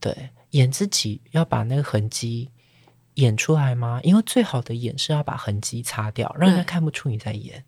[0.00, 2.50] 对，演自己要把那个痕迹
[3.14, 4.00] 演出来吗？
[4.02, 7.64] 因为最好的演是要把痕迹擦掉，让人家看不出你在演，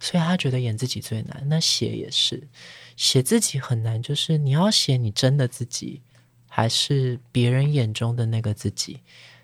[0.00, 1.44] 所以他觉得演自己最难。
[1.46, 2.48] 那写也是，
[2.96, 6.00] 写自己很难，就是你要写你真的自己，
[6.48, 9.00] 还是别人眼中的那个自己？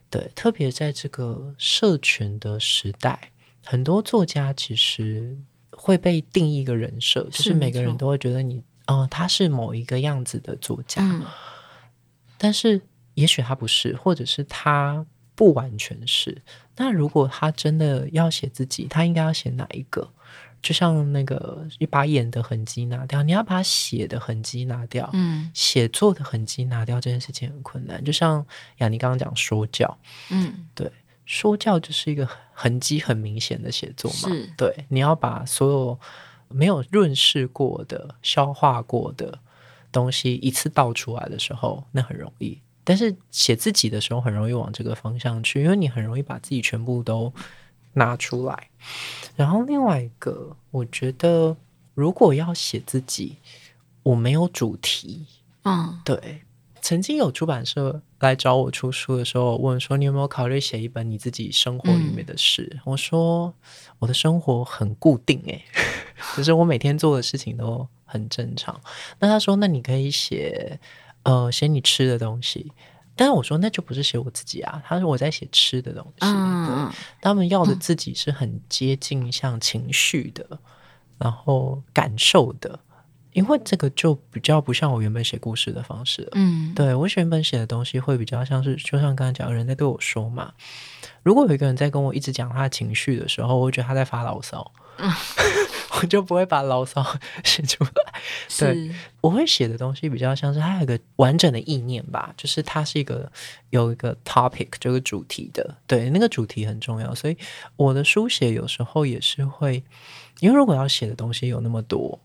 [0.09, 3.33] 对，特别在这个社群的时代。
[3.65, 5.37] 很多作家其实
[5.71, 11.25] 会被定义一个人设，就是每个人都会觉得你，嗯、呃，他是某一个样子的作家，嗯、
[12.39, 12.81] 但是
[13.15, 15.05] 也许他不是，或者是他
[15.35, 16.41] 不完全是。
[16.77, 20.09] 那如果他真的要写自己，他应该要写哪一个？
[20.67, 28.03] 就像那个你把演的痕迹拿掉，你要把写的痕迹拿掉，嗯，写作的痕迹拿掉，这件事情很困难。
[28.03, 28.45] 就像
[28.79, 29.97] 雅尼刚刚讲说教，
[30.31, 30.91] 嗯，对。
[31.25, 36.01] 说教就是一个痕迹很明显的写作嘛，是对，你要把所有
[36.49, 39.39] 没有润饰过的、消化过的
[39.91, 42.59] 东西一次倒出来的时候，那很容易。
[42.85, 47.33] 但是写自己的时候，很容易往这个方向去，因为你很容易把自己全部都
[47.97, 48.71] 拿出来。
[49.35, 51.57] 然后另外一个，我觉得
[51.95, 53.37] 如果要写自己，
[54.03, 55.27] 我没有主题，
[55.65, 56.43] 嗯，对。
[56.81, 63.53] 曾经有出版社来找我出书的时候，问说：“你有没有考虑写一本你自己生活里面的事？”嗯、我说
[63.99, 65.65] ：“我的生活很固定，诶，
[66.37, 68.81] 就是我每天做的事情都很正常。”
[69.19, 70.79] 那他说：“那你可以写，
[71.25, 72.71] 呃，写你吃的东西。”
[73.17, 76.19] 但是我说：“那就不是写我自己啊。”他说：“我在写吃的东西。
[76.21, 80.59] 嗯”对，他们要的自己是很接近像情绪的，嗯、
[81.19, 82.79] 然后感受的。
[83.33, 86.31] 因为这个就比较不像我原本写故事的方式了。
[86.33, 90.53] 嗯，对，我原本写的东西会比较像是，就像刚才讲，有人在对我说嘛。
[91.23, 95.13] 如果有一个人在跟我一直讲他的情绪的时候，我会觉得他在发牢骚，嗯、
[96.01, 97.05] 我就不会把牢骚
[97.45, 97.91] 写出来。
[98.59, 98.91] 对，
[99.21, 103.31] 我会写的东西比较像是，它有一个完整的意念吧，就是它是一个
[103.71, 105.77] 有一个 topic 这个主题的。
[105.87, 107.37] 对，那个主题很重要，所以
[107.77, 109.83] 我的书写有时候也是会，
[110.41, 112.19] 因为如果要写的东西有那么多。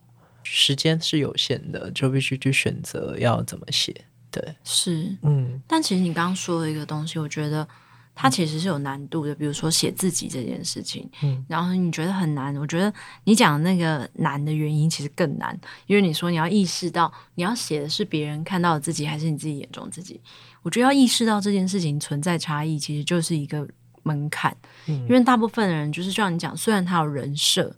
[0.43, 3.93] 时间是有限的，就必须去选择要怎么写。
[4.31, 5.61] 对，是，嗯。
[5.67, 7.65] 但其实你刚刚说的一个东西，我觉得
[8.21, 9.33] 它其实是有难度的。
[9.33, 12.93] 比如说写自己这件事情，嗯，然后你觉得很难，我觉得
[13.23, 20.21] 你讲的那个难的原因其实更难，因为你说你要意识到你要写的是别人看到的自己，还是你自己眼中自己。
[20.61, 23.67] 我觉得要意识到这件事情存在差异，其实就是一个
[24.03, 24.55] 门槛。
[24.85, 27.75] 嗯，因为大部分的人就是像你讲，虽然他有人设，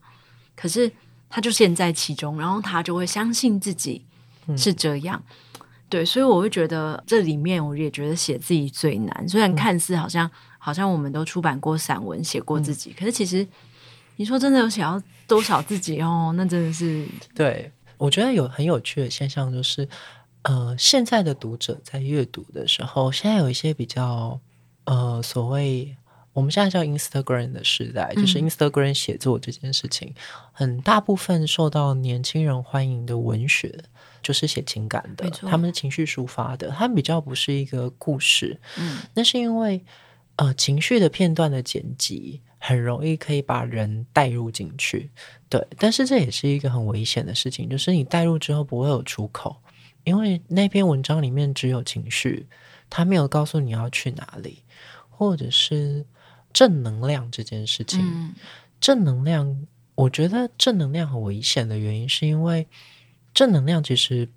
[0.56, 0.92] 可是。
[1.36, 4.06] 他就陷在其中，然后他就会相信自己
[4.56, 5.36] 是这样，嗯、
[5.94, 9.30] 对，所以我会觉得这里面我也觉得写自己最难。
[9.30, 13.48] 虽然看似好像、嗯、好像我们都出版过散文，写过自己，嗯、可是其实
[14.16, 16.34] 你说真的有想要多少自己哦？
[16.36, 17.72] 那真的是 对。
[17.98, 19.88] 我觉得有很有趣的现象就是，
[20.42, 24.40] 呃，现在的读者在阅读的时候，现在有一些比较
[24.86, 25.96] 呃所谓。
[26.34, 30.16] 我们现在叫 Instagram 的时代，就是 Instagram 写作这件事情，嗯、
[30.52, 33.84] 很大部分受到年轻人欢迎的文学，
[34.24, 38.60] 就是写情感的，他们是情绪抒发的，他们比较不是一个故事。
[38.80, 39.84] 嗯，那是因为
[40.38, 45.12] 呃情绪的片段的剪辑很容易可以把人带入进去，
[45.50, 49.56] 对，但是这也是一个很危险的事情，就是你带入之后不会有出口，
[50.06, 52.48] 因为那篇文章里面只有情绪，
[52.90, 54.64] 他没有告诉你要去哪里，
[55.10, 56.06] 或者是。
[56.54, 58.36] 正能量这件事情，
[58.80, 59.66] 正能量，
[59.96, 62.68] 我觉得正能量很危险的原因，是因为
[63.34, 64.30] 正能量其实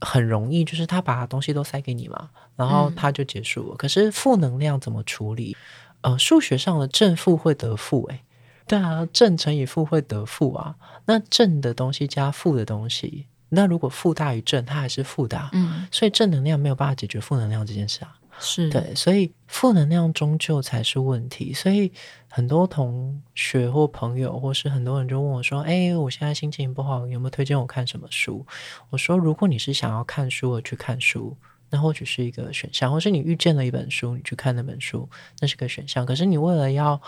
[0.00, 3.74] 很容易，就是他把东西都塞给你嘛，然后他就结束了。
[3.74, 5.56] 嗯、可是负能量怎么处理？
[6.02, 8.20] 呃，数学上的正负会得负，诶，
[8.68, 10.76] 对啊，正乘以负会得负啊。
[11.06, 15.50] 那正的东西加负的东西，那如果负大于正，它还是负的、啊。
[15.52, 18.14] 嗯，所以正能量没有办法解决负能量这件事啊。
[18.40, 21.52] 是对，所以负能量终究才是问题。
[21.52, 21.90] 所以
[22.28, 28.46] 很多同学或朋友，或是很多人就问我说：“哎，我现在心情不好，有没有推荐我看什么书？”
[28.90, 31.36] 我说：“如果你是想要看书而去看书。”
[31.70, 35.06] 那或许是一个选项，或是你遇见了一本书，你去看那本书，
[35.40, 36.06] 那是个选项。
[36.06, 36.98] 可是你为了要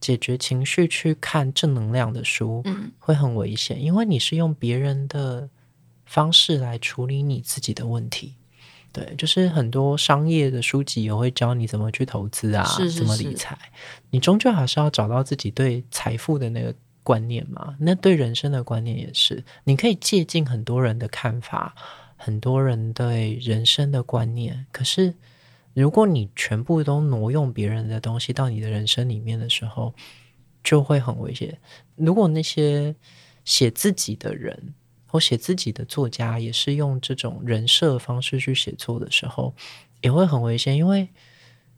[0.00, 5.46] 解决情绪去看正能量的书，嗯，会很危险，因为你是用别人的
[6.10, 8.34] 方式来处理你自己的问题。
[8.90, 13.56] 对，就是很多商业的书籍也会教你怎么去投资啊，是是是怎么理财。
[14.10, 17.76] 你终究还是要找到自己对财富的那个观念嘛。
[17.78, 21.76] 那对人生的观念也是，你可以借鉴很多人的看法。
[22.22, 25.14] 很多人对人生的观念，可是
[25.72, 29.94] 如果你全部都挪用别人的东西到你的人生里面的时候，
[30.62, 31.56] 就会很危险。
[31.94, 32.94] 如果那些
[33.44, 34.74] 写自己的人
[35.10, 39.54] 或写自己的作家也是用这种人设方式去写作的时候，
[40.00, 40.76] 也会很危险。
[40.76, 41.08] 因为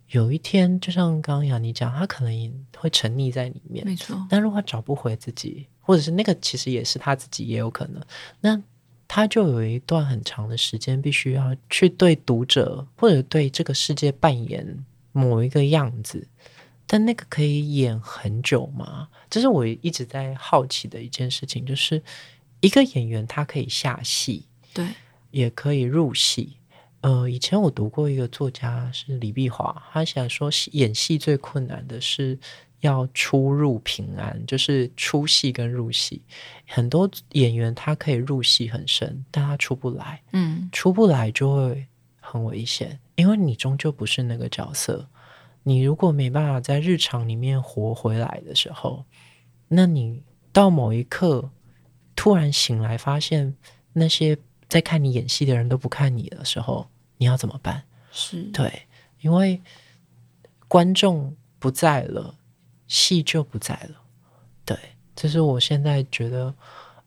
[0.09, 4.17] 有一天，就像刚刚雅尼讲，他可能会沉溺在里面，没错。
[4.29, 8.03] 但如果他找不回自己，或者是那个其实也是他自己，也有可能
[8.41, 8.63] 那。
[9.15, 14.67] 他就有一段很长的时间，必须要去对读者或者对这个世界扮演
[15.13, 16.27] 某一个样子，
[16.87, 19.07] 但那个可以演很久吗？
[19.29, 22.03] 这是我一直在好奇的一件事情，就是
[22.63, 24.87] 一个演员他可以下戏，对，
[25.31, 26.57] 也可以入戏。
[27.03, 32.39] 呃，以前我读过一个作家是李碧华，他想说演戏最困难的是。
[32.83, 36.21] 要出入平安，就是出戏跟入戏。
[36.67, 40.21] 很多演员他可以入戏很深，但他出不来。
[40.33, 41.87] 嗯，出不来就会
[42.19, 45.09] 很危险，因为你终究不是那个角色。
[45.63, 49.05] 你如果没办法在日常里面活回来的时候，
[49.69, 50.21] 那你
[50.53, 51.49] 到某一刻
[52.23, 53.53] 突然醒来，发现
[53.93, 57.83] 那些在看你演戏的人都不看你的时候，你要怎么办？
[58.13, 58.45] 是。
[58.53, 58.87] 对，
[59.23, 59.61] 因为
[60.69, 62.37] 观众不在了。
[62.87, 64.03] 戏就不在了，
[64.65, 64.77] 对，
[65.17, 66.55] 这是我现在觉得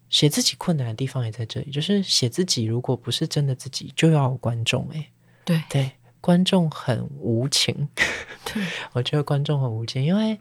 [0.09, 5.09] 写自己困难的地方也在这里，就是写自己如果不是真的自己，就要有观众哎，
[5.45, 5.63] 对。
[5.69, 7.87] 对，观众很无情，
[8.43, 8.61] 对，
[8.91, 10.37] 我觉得观众很无情，因为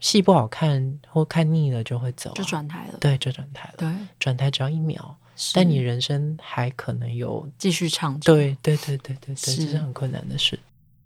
[0.00, 3.88] 戏不好看或看腻了就会走，就转台了，对，就转台了，对，
[4.18, 5.16] 转台只要一秒，
[5.54, 10.58] 但你人生还可能有继续唱，对对对对对对，这是很困难的事。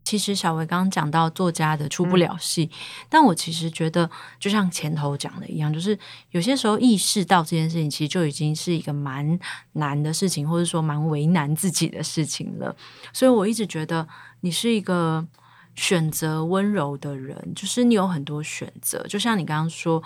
[0.05, 2.77] 其实小维刚刚讲到作家的出不了戏，嗯，
[3.09, 5.99] 但我其实觉得，就像前头讲的一样，就是
[6.31, 9.39] 有些时候意识到这件事情，其实就已经是一个蛮
[9.73, 12.77] 难的事情，或者说蛮为难自己的事情了。
[13.15, 14.07] 所以我一直觉得
[14.41, 15.27] 你是一个
[15.75, 19.07] 选择温柔的人，就是你有很多选择。
[19.09, 20.03] 就像你刚刚说，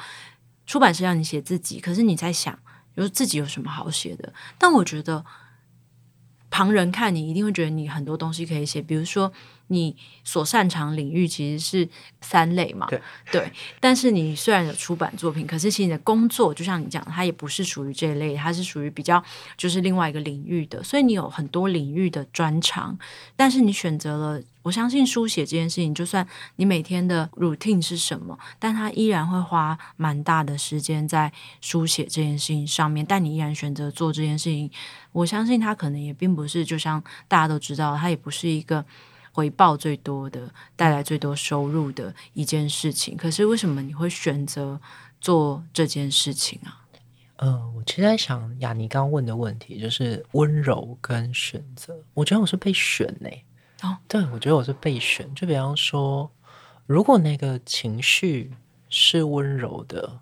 [0.66, 2.58] 出版社让你写自己，可是你在想，
[2.94, 4.32] 有自己有什么好写的？
[4.58, 5.24] 但我觉得
[6.50, 9.32] 旁人看你一定会觉得你很多东西可以写，比如说。
[9.68, 11.88] 你所擅长领域其实是
[12.20, 12.86] 三类嘛？
[12.88, 13.00] 对，
[13.30, 13.52] 对。
[13.80, 19.22] 但是你虽然有出版作品，可是其实你的工作就像你讲的，它也不是属于这一类，它是属于比较
[19.56, 20.82] 就是另外一个领域的。
[20.82, 22.98] 所以你有很多领域的专长，
[23.36, 33.04] 但是你选择了，我相信书写这件事情，就算你每天的 routine 是什么，但它依然会花蛮大的时间在书写这件事情上面。
[33.06, 34.70] 但你依然选择做这件事情，
[35.12, 38.84] 我相信它可能也并不是，就像大家都知道，它也不是一个。
[39.38, 44.80] 回报最多的，带来最多收入的一件事情，可是为什么你会选择
[45.20, 46.82] 做这件事情啊？
[47.36, 51.96] 呃，我其实在想雅尼刚刚问的问题，就是温柔跟选择。
[52.14, 53.44] 我觉得我是被选呢、欸。
[53.82, 55.32] 哦，对，我觉得我是被选。
[55.36, 56.28] 就比方说，
[56.86, 58.52] 如果那个情绪
[58.88, 60.18] 是温柔的，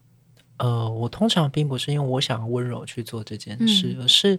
[0.58, 4.38] 呃，我通常并不是因为我想要温柔去做这件事，嗯、而是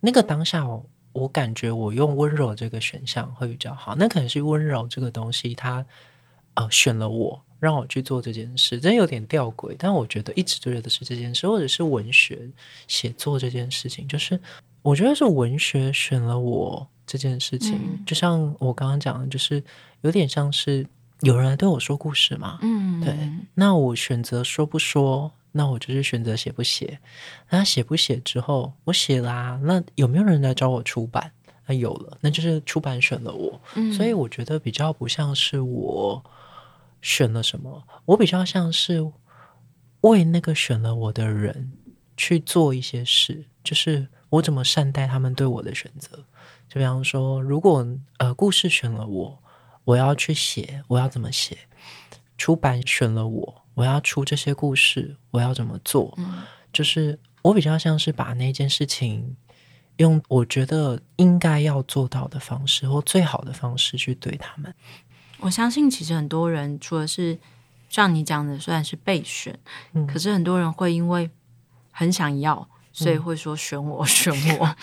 [0.00, 0.86] 那个当下我。
[1.18, 5.82] 我感觉我用温柔这个选项会比较好，那可能是温柔这个东西它，
[6.54, 9.74] 它呃选了我，让我去做这件事，真有点吊诡。
[9.78, 12.48] 但我觉得一直觉得是这件事，或者是文学
[12.86, 14.40] 写作这件事情，就是
[14.82, 17.74] 我觉得是文学选了我这件事情。
[17.74, 19.62] 嗯、就像我刚刚讲的，就是
[20.02, 20.86] 有点像是
[21.20, 23.14] 有人来对我说故事嘛，嗯，对。
[23.54, 25.32] 那我选择说不说。
[25.58, 27.00] 那我就是选择写不写。
[27.50, 29.60] 那写不写之后，我写啦、啊。
[29.64, 31.32] 那有没有人来找我出版？
[31.66, 33.60] 那有了，那就是出版选了我。
[33.74, 36.22] 嗯，所以我觉得比较不像是我
[37.02, 39.04] 选了什么，我比较像是
[40.02, 41.72] 为那个选了我的人
[42.16, 46.24] 去做一些事，就是我怎么善待他们对我的选择。
[46.68, 47.84] 就比方说，如果
[48.18, 49.42] 呃故事选了我，
[49.82, 51.58] 我要去写，我要怎么写？
[52.36, 56.12] 出版选了我，我要出这些故事，我要怎么做？
[56.16, 59.36] 嗯，就是我比较像是把那件事情
[59.98, 64.74] 用我觉得应该要做到的方式，或最好的方式去对他们。
[65.38, 67.38] 我相信，其实很多人除了是
[67.88, 69.56] 像你讲的，虽然是备选，
[69.92, 71.30] 嗯，可是很多人会因为
[71.92, 72.68] 很想要。
[72.98, 74.76] 所以会说选我 选我，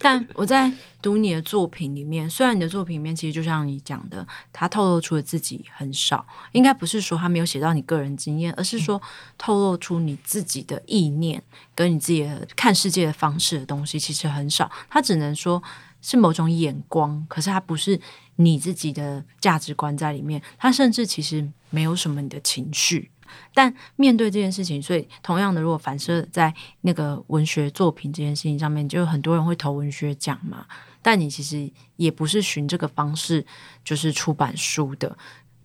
[0.00, 9.00] 但我在读你的作品里面，虽然你的作品里面其实就像你讲的，他透露出的自己很少，应该不是说他没有写到你个人经验，而是说
[9.38, 11.40] 透露出你自己的意念
[11.76, 15.62] 跟你自己的看世界的方式的东西其实很少，他只能说
[16.02, 18.00] 是某种眼光，可是他不是
[18.34, 23.12] 你自己的价值观在里面，他甚至其实没有什么你的情绪。
[23.54, 30.66] 但面对这件事情，所以同样的，如果反射在那个文学作品这件事情上面，就很多人会投文学奖嘛。
[31.02, 33.44] 但你其实也不是循这个方式，
[33.82, 35.16] 就是出版书的。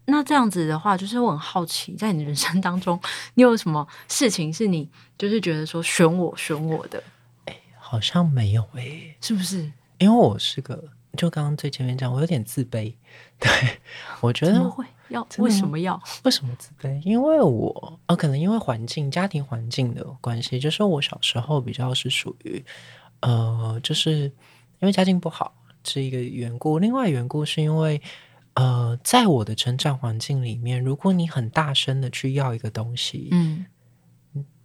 [0.05, 2.99] 那这样子的话，就是我很好奇，在你的人生当中，
[3.33, 7.03] 你有什么事情是你就是觉得说选我选我的？
[7.45, 9.71] 哎，好像没有哎，是不是？
[9.97, 12.93] 因为我是个，就刚刚最前面讲，我有点自卑。
[13.39, 13.49] 对，
[14.21, 14.85] 我觉得会。
[15.09, 16.01] 要为什么要？
[16.23, 16.99] 为什么自卑？
[17.03, 22.65] 因为我呃，可能因为环境、家庭环境的关系，就是我小时候比较是属于
[23.19, 24.21] 呃，就是
[24.79, 25.53] 因为家境不好
[25.83, 26.79] 是一个缘故。
[26.79, 28.01] 另外缘故是因为
[28.55, 33.67] 呃，在我的成长环境里面，如果你很大声的去要一个东西，嗯，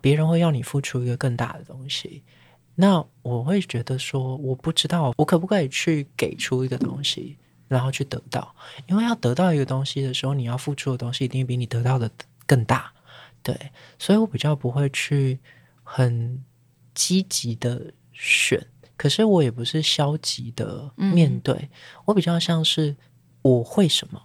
[0.01, 2.23] 别人会要你付出一个更大的东西。
[2.81, 7.37] 那我会觉得说，我不知道我可不可以去给出一个东西。
[7.71, 8.53] 然后去得到，
[8.89, 12.11] 因为要得到一个东西的时候，你要付出的东西一定比你得到的
[12.45, 12.93] 更大，
[13.45, 13.57] 对，
[13.97, 15.39] 所以我比较不会去
[15.85, 16.43] 很
[16.93, 18.61] 积极的选，
[18.97, 21.69] 可是我也不是消极的面对，嗯、
[22.07, 22.97] 我比较像是
[23.43, 24.21] 我会什么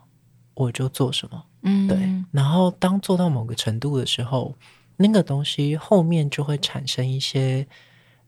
[0.56, 1.99] 我就做什么，嗯，对，
[2.32, 4.56] 然后当做到某个程度的时候，
[4.97, 7.68] 那个东西后面就会产生一些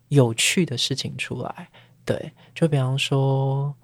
[0.10, 1.70] 有趣的事情出来，
[2.06, 3.76] 对，就比方说。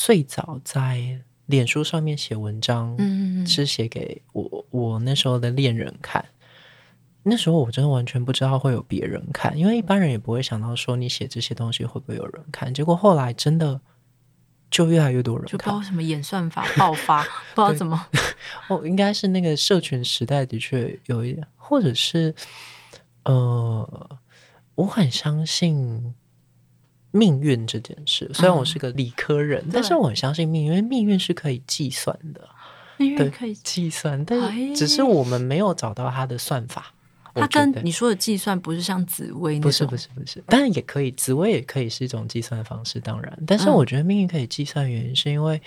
[0.00, 6.24] 最早在脸书上面写文章，嗯，是写给我我那时候的恋人看。
[7.24, 12.72] 那时候我真的完全不知道会有别人看，因为一般人也不会想到说你写这些东西会不会有人看。
[12.72, 13.80] 结果后来真的
[14.70, 17.24] 就越来越多人看，就不知道什么演算法爆发，
[17.56, 18.06] 不知道怎么。
[18.68, 22.32] 哦，应该是那个社群时代的确有一点，或者是
[23.24, 24.18] 呃，
[24.78, 26.14] 我很相信。
[27.10, 32.46] 命运这件事，虽然我是个理科人，嗯、但是我很相信命运，因为命运是可以计算的。
[32.98, 36.92] 命运可以计算，但是只是我们没有找到它的算法。
[37.34, 43.42] 它跟你说的计算不是像紫薇不是不是不是，当然也可以，紫薇也可以是一种计算方式，当然。
[43.46, 45.58] 但是我觉得命运可以计算，原因是因为，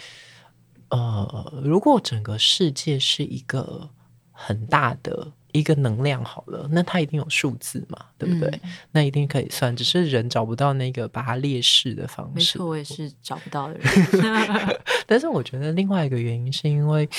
[0.89, 3.89] 嗯、呃，如果整个世界是一个
[4.31, 5.31] 很大的。
[5.53, 8.49] 一个能量好了，那它一定有数字嘛，对不对？
[8.63, 12.33] 嗯、那一定可以算，只是人找不到那个把它列式的方式。
[12.33, 14.79] 没错，我也是找不到的人。
[15.07, 17.09] 但是我觉得另外一个原因是因为，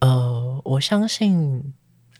[0.00, 1.72] 呃，我相信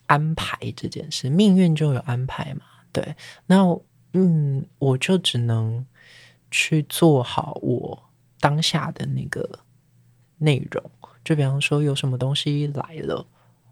[0.07, 2.63] 安排这件事，命运就有安排嘛。
[2.93, 3.15] 对，
[3.47, 3.65] 那
[4.15, 5.85] 嗯，我就只能
[6.51, 8.11] 去做好我
[8.41, 9.61] 当下的那个
[10.39, 10.83] 内容。
[11.23, 13.27] 就比方说，有什么东西来了。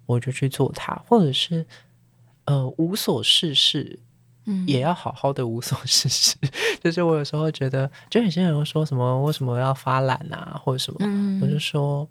[0.09, 1.66] 我就去做它，或者是
[2.46, 3.98] 呃无所事事，
[4.46, 6.34] 嗯，也要好好的无所事事。
[6.82, 12.09] 就是我有时候觉得，就有些人会说什么为什么要发懒啊，或者什么，嗯、我就说，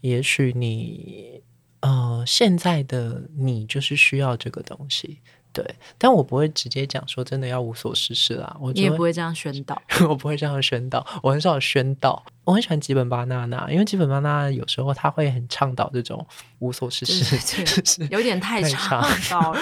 [0.00, 1.42] 也许你
[1.80, 5.18] 呃现在的你就是需要这个东西。
[5.54, 5.64] 对，
[5.96, 8.56] 但我不会直接讲说真的要无所事事啦。
[8.60, 9.80] 我你也不会这样宣导，
[10.10, 11.06] 我不会这样宣导。
[11.22, 16.26] 我很少宣导，我很喜欢吉本巴娜娜，因为吉本巴娜娜有时候他会很倡导这种
[16.58, 19.00] 无所事事，有点太倡
[19.30, 19.60] 导了。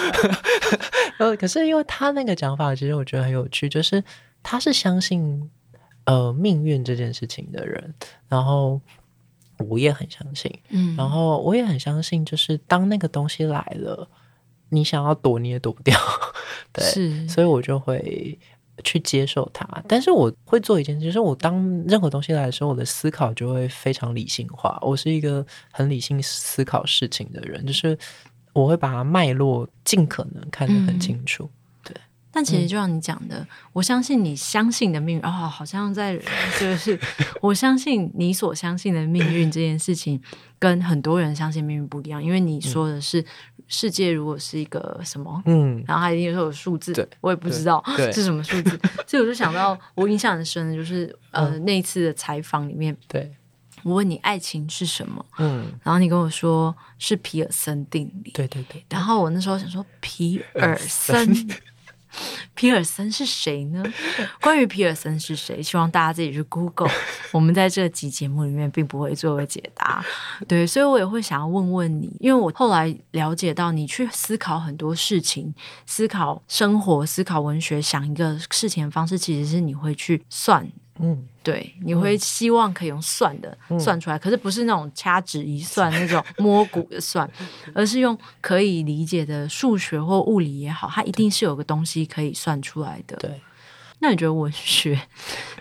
[1.21, 4.03] 呃，可是因为他那个讲法，其实我觉得很有趣，就是
[4.43, 5.51] 他是相信
[6.07, 7.95] 呃命运这件事情的人，
[8.31, 8.81] 然后
[9.59, 14.09] 我也很相信，嗯，然后我也很相信，就是当那个东西来了。
[14.73, 15.95] 你想要躲你也躲不掉，
[16.73, 18.39] 对，是所以我就会
[18.83, 19.67] 去接受它。
[19.87, 24.79] 但是我会做一件事，就是我当任何东西来的时候，我的思考就会非常理性化。
[24.81, 27.97] 我是一个很理性思考事情的人，就是
[28.55, 31.49] 我会把它脉络尽可能看得很清楚。
[32.35, 36.19] 但其实就像你讲的，嗯、我相信你相信的命运哦，好像在
[36.59, 36.99] 就是
[37.43, 40.19] 我相信你所相信的命运这件事情，
[40.59, 42.25] 跟很多人相信命运不一样。
[42.25, 43.23] 因为你说的是
[43.69, 48.81] 世界如果是一个什么，嗯，然后还一定说有数字，我也不知道是什么数字。
[49.07, 53.31] 所以我就想到，我印象很深的就是呃、嗯、那一次的采访里面，对
[53.83, 61.29] 我问你爱情是什么，嗯，然后你跟我说是皮尔森定理，对对对，然后我那时候想说皮尔森。
[62.55, 63.83] 皮尔森是谁呢？
[64.41, 66.91] 关于皮尔森是谁，希望大家自己去 Google。
[67.33, 70.05] 我们在这集节目里面并不会作为解答。
[70.47, 75.55] 对，所以我也会想要问问你，因为我后来了解到，你去思考很多事情，
[75.87, 80.71] 思考生活，思考文学，想一个事情的方式，其实是你会去算。
[81.03, 87.29] 嗯，对，你会希望可以用算的、嗯、算出来，可是不是那种掐指一算那种摸骨的算，
[87.75, 93.17] 而是用可以理解的数学或物理也好，它一定是有个东西可以算出来的。
[93.17, 93.41] 对，
[93.99, 95.01] 那你觉得文学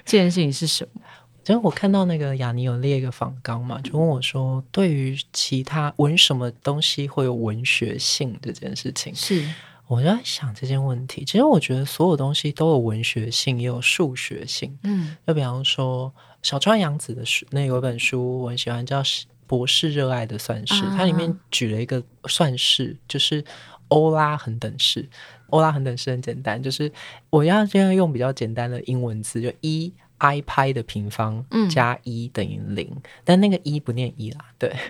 [0.05, 1.01] 这件事情是什么？
[1.43, 9.43] 其 实我看到那个雅尼有列一个访纲嘛，就问我说，对于其他文什么东西会有文学性这件事情是。
[9.91, 14.79] 我就在想这件问题，其实我觉得所有东西都有文学性，也有数学性。
[14.83, 19.03] 嗯，就比方说小川洋子的书，那有一本书我很喜欢，叫
[19.47, 23.43] 《博士热爱的算式》，它里面举了一个算式，就是
[23.89, 25.09] 欧拉恒等式。
[25.47, 26.89] 欧拉恒等式很简单，就是
[27.29, 32.89] 我要这样用比较简单的英文字，就一 i 派的平方加一等于零，
[33.25, 34.73] 但那个一不念一啦，对。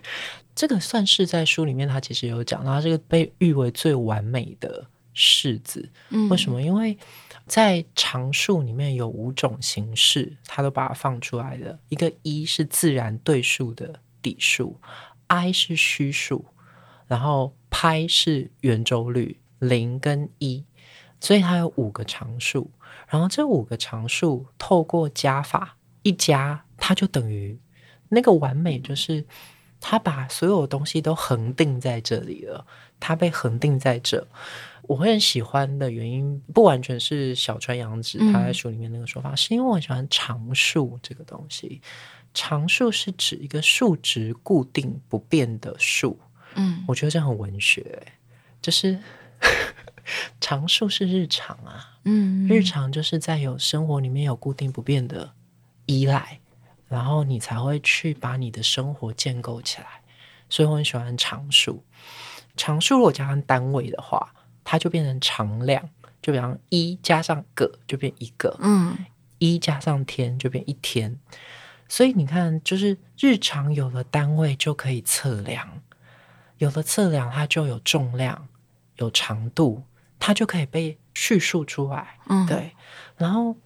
[0.53, 5.89] 这个算式在书里面，它其实有讲到，它这个被誉为最完美的式子。
[6.09, 6.61] 嗯，为什么？
[6.61, 6.97] 因为
[7.45, 11.79] 在常数里面有五种形式，它都把它放出来的。
[11.89, 14.79] 一个一是自然对数的底数
[15.27, 16.45] ，i 是虚数，
[17.07, 20.63] 然后拍是圆周率，零跟一，
[21.19, 22.71] 所以它有五个常数。
[23.07, 27.59] 然后这五个常数透过加法一加，它就等于
[28.09, 29.25] 那个完美，就是。
[29.83, 32.63] 它把所有东西都恒定在这里了，
[32.99, 34.27] 它被恒定在这。
[34.83, 41.81] 我会很喜欢的原因，不完全是小川洋子他在书里面那个说法，嗯、是因为我很喜欢常数这个东西。
[42.33, 46.19] 常数是指一个数值固定不变的数。
[46.55, 48.01] 嗯，我觉得这很文学，
[48.61, 48.97] 就是
[50.39, 51.99] 常数是日常啊。
[52.05, 55.33] 嗯，日常就是在有生活里面有固定不变的
[55.85, 56.39] 依赖。
[56.87, 60.01] 然后你才会去把你的生活建构起来，
[60.49, 61.81] 所以我很喜欢常数。
[62.57, 64.33] 常数如果加上单位的话，
[64.71, 65.89] 它就变成常量。
[66.21, 68.95] 就比方一加上个就变一个，嗯，
[69.37, 71.19] 一加上天就变一天。
[71.89, 75.81] 所以你看，就是日常有了单位就可以测量，
[76.59, 78.47] 有了测量它就有重量、
[78.95, 79.83] 有长度，
[80.17, 82.19] 它就可以被叙述出来。
[82.29, 82.71] 嗯，对。
[83.17, 83.57] 然后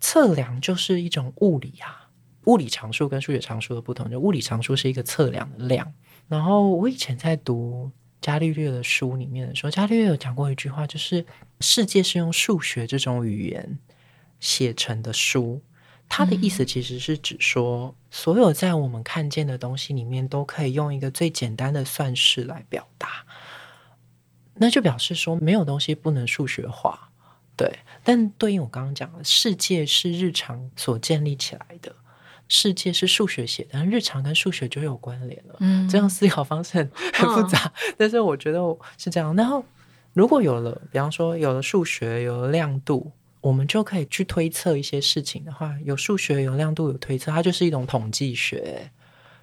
[0.00, 2.08] 测量就是一种物理啊。
[2.44, 5.92] 物理常数跟数学常数的不同，就物理常数是一个测量的量。
[6.28, 7.90] 然后我以前在读
[8.24, 11.26] 伽利略的书里面的时候，伽利略有讲过一句话，就是
[11.60, 13.78] 世界是用数学这种语言
[14.40, 15.60] 写成的书。
[16.08, 23.26] 他的意思其实是指说，所有在我们看见的东西里面，都可以用一个最简单的算式来表达。
[24.54, 27.10] 那就表示说，没有东西不能数学化。
[27.54, 31.94] 对，但对应我刚刚讲的，世界是日常所建立起来的。
[32.48, 35.56] 世界是数学写的，但日常跟数学就有关联了。
[35.60, 38.60] 嗯，这样思考方式很很复杂，哦、但是我觉得
[38.98, 39.34] 是这样。
[39.34, 39.64] 然后，
[40.12, 48.90] 如果有了，比方说有了数学，有了亮度，我们就可以去推测一些事情的话，有数学，有亮度，有推测，它就是一种统计学。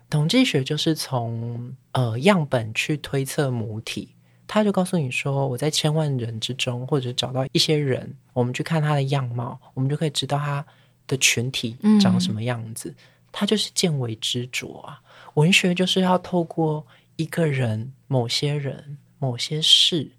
[0.10, 4.14] 统计学就是从呃样本去推测母体，
[4.45, 10.66] 他就告诉你说，我在千万人之中，或者找到一些人，我们去看他的样貌，我们就可以知道他。
[11.12, 12.95] 的群体长什么样子，
[13.34, 15.01] 它、嗯、就是见微知著啊。
[15.34, 16.88] 文学就是要透过
[17.18, 20.09] 一个人、某些人、某些事，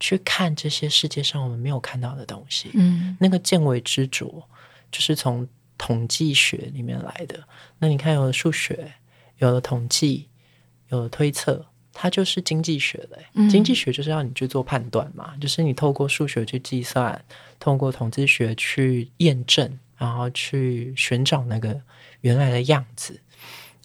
[0.00, 2.70] 去看这些世界上我们没有看到的东西。
[2.74, 4.26] 嗯，那个见微知著
[4.90, 5.46] 就是从
[5.78, 7.42] 统计学里面来的。
[7.78, 8.92] 那你看，有了数学，
[9.38, 10.28] 有了统计，
[10.88, 11.64] 有了推测。
[11.96, 17.24] 它就是经济学的，嗯，经济学就是要你去做判断嘛，就是你透过数学去计算，
[17.60, 21.80] 透过统计学去验证，然后去寻找那个
[22.20, 23.20] 原来的样子。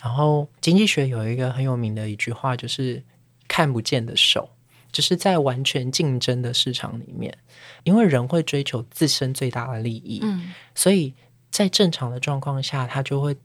[0.02, 3.04] 然后经济学有一个很有名的一句话，就是
[3.48, 4.50] 看不见的手，
[4.92, 7.38] 就是在完全竞争的市场里面，
[7.84, 11.14] 因为人会追求自身最大的利益，嗯，所以
[11.52, 13.36] 在正常的状况下，他就会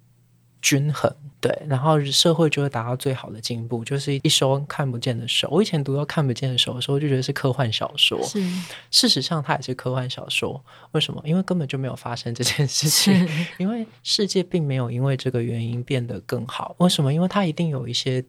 [0.64, 1.14] 均衡。
[1.40, 5.46] 对，然后社会就会达到最好的进步，就是一双看不见的手。
[5.50, 8.18] 我以前读到看不见的手的时候，就觉得是科幻小说。
[8.24, 8.42] 是，
[8.90, 10.64] 事实上它也是科幻小说。
[10.92, 11.22] 为什么？
[11.26, 13.28] 因为根本就没有发生这件事情。
[13.58, 16.74] 因为世界并没有因为这个原因变得更好。
[16.78, 17.12] 为什么？
[17.12, 18.24] 因为它一定有一些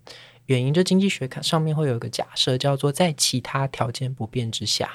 [0.48, 0.74] 原因。
[0.74, 4.92] 就经济学上面会有一个假设，叫做在其他条件不变之下。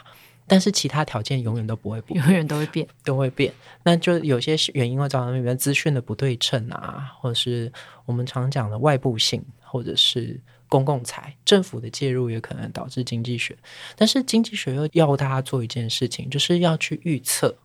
[0.51, 3.55] 但是其他条件永远都不会变，永远都会变，都会变。
[3.85, 7.73] 那就有些原因会造成比如资讯的不对称啊，或者是
[8.05, 13.57] 我们常讲的外部性，或者是公共财、政府的介入也可能导致经济学。
[13.95, 17.57] 但是经济学又要大家做一件事情，就是要去预测，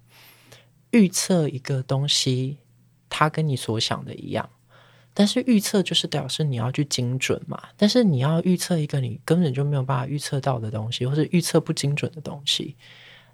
[0.92, 2.60] 预测一个东西，
[3.10, 4.48] 它跟你所想的一样。
[5.18, 12.76] 但是预测就是表示你要去精准嘛，但是你要预测一个你根本就没有办法预测到的东西，或是预测不精准的东西，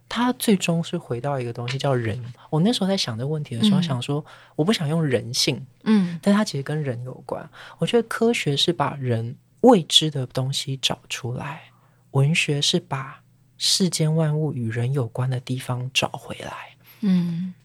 [0.07, 2.23] 它最终是回到一个东西叫人。
[2.51, 4.23] 我那时候在想这个问题的时候，嗯、想说
[4.55, 7.49] 我不想用人性，嗯，但它其实跟人有关。
[7.79, 11.63] 我觉得科学是把人未知的东西找出来，
[12.11, 13.23] 文学是把
[13.57, 17.55] 世间万物与人有关的地方找回来，嗯。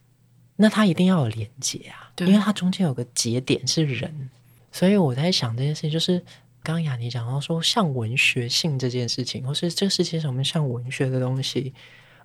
[0.59, 4.29] 那它一定要有连接啊，对，因为它中间有个节点是人，
[4.71, 6.19] 所以我在想这件事情，就是
[6.63, 11.71] 刚刚雅尼讲到说，像文学性这件事情，或是这个世界上面像文学的东西，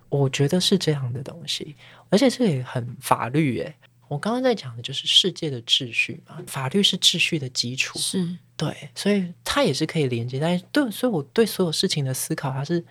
[0.09, 1.75] 我觉得是这样的东西，
[2.09, 3.75] 而且这也很法律诶。
[4.07, 8.35] 我刚刚在讲的就是世界的秩序嘛，法律是秩序的基础，是。
[8.57, 12.83] 对，所以它也是可以连接，但是对，所以我对所有事情的思考，它是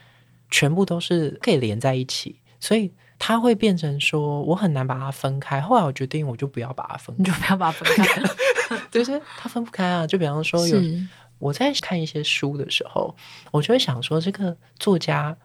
[0.52, 2.92] 全部都是可以连在一起，所以。
[3.24, 5.60] 它会变成说，我很难把它分开。
[5.60, 8.20] 后来我决定，我就不要把它分开，你就不要把它分开。
[8.90, 10.04] 就，是它分不开啊。
[10.04, 11.00] 就比方说有，有
[11.38, 13.14] 我在看一些书的时候，
[13.52, 15.36] 我就会想说，这个作家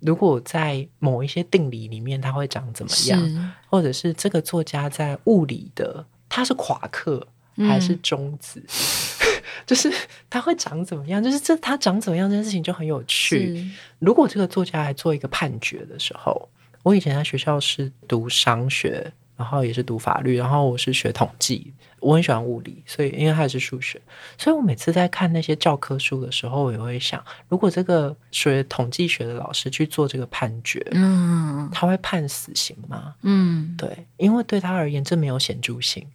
[0.00, 3.54] 如果在某一些定理里面，他会长怎么样？
[3.70, 7.24] 或者是这个作家在物理的，他是夸克
[7.58, 8.58] 还是中子？
[8.58, 9.88] 嗯、 就是
[10.28, 11.22] 他会长怎么样？
[11.22, 13.70] 就是这他长怎么样这件事情就很有趣。
[14.00, 16.48] 如果这个作家来做一个判决的时候。
[16.84, 24.00] 我以前在学校是读商学，然后也是读法律，然后我是学统计，我很喜欢物理，所以因为它也是数学，
[24.36, 33.14] 所以我每次在看那些教科书的时候，我也会想，如果这个学统计学的老师去做这个判决，嗯，他会判死刑吗？
[33.22, 36.06] 嗯，对，因为对他而言，这没有显著性。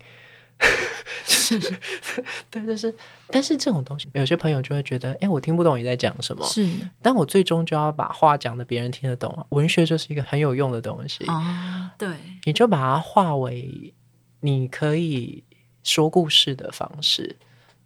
[1.26, 1.60] 是，
[2.50, 2.94] 对，就是，
[3.28, 6.46] 但是这种东西，有些朋友就会觉得，哎，我听不懂你在讲什么。
[6.46, 6.68] 是，
[7.02, 9.46] 但我最终就要把话讲的别人听得懂。
[9.50, 12.10] 文学就是一个很有用的东西啊，对，
[12.46, 13.94] 你就把它化为
[14.42, 15.44] 你可以
[15.84, 17.38] 说故事的方式。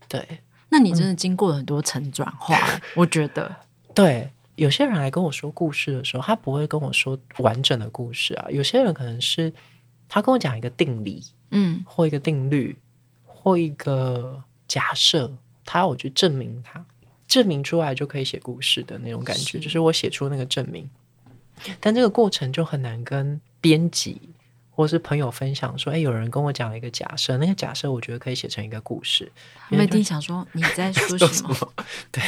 [0.07, 3.55] 对，那你真的经过了很多层转化，嗯、我觉得。
[3.95, 8.47] 对，有些人来跟我说故事的时候，他不会跟我说完整的故事啊。
[8.49, 9.53] 有些人可能是
[10.13, 11.23] 他跟我讲一个定理。
[11.55, 12.75] 嗯，或一个定律，
[13.27, 15.31] 或一个假设，
[15.63, 16.83] 他要我去证明它，
[17.27, 20.89] 证明出来就可以写故事的那种感觉，是就是我写出那个证明。
[21.79, 24.19] 但这个过程就很难跟编辑
[24.71, 29.31] 或是朋友分享，说，哎，有人跟我讲了一个假设，那个假设我觉得可以写成一个故事。
[29.69, 31.55] 我一定想说你在说什么？
[32.11, 32.23] 对，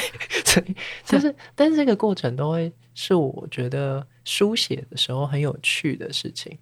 [0.46, 6.56] 所以就是，但是这个过程都会是我觉得书写的时候很有趣的事情。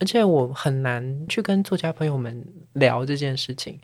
[0.00, 2.42] 而且我很难去跟作家朋友们
[2.72, 3.78] 聊这件事情，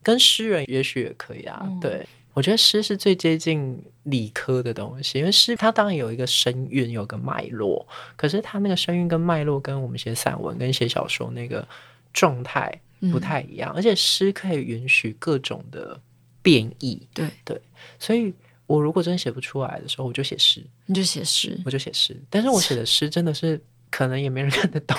[0.00, 1.60] 跟诗人也许也可以啊。
[1.64, 11.66] 嗯、对，我觉得诗是最接近理科的东西，因为诗它当然有一个声韵，有个脉络，可是它那个声韵跟脉络跟我们写散文跟写小说那个
[12.12, 12.72] 状态
[13.12, 13.72] 不太一样。
[13.74, 16.00] 嗯、而且诗可以允许各种的
[16.42, 17.04] 变异。
[17.12, 17.60] 对对，
[17.98, 18.32] 所以
[18.68, 22.16] 我如果真写不出来的时候，我就写诗，你就写诗，我就写诗。
[22.30, 23.60] 但是我写的诗真的是。
[23.90, 24.96] 可能也没人看得懂，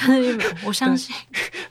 [0.66, 1.16] 我相信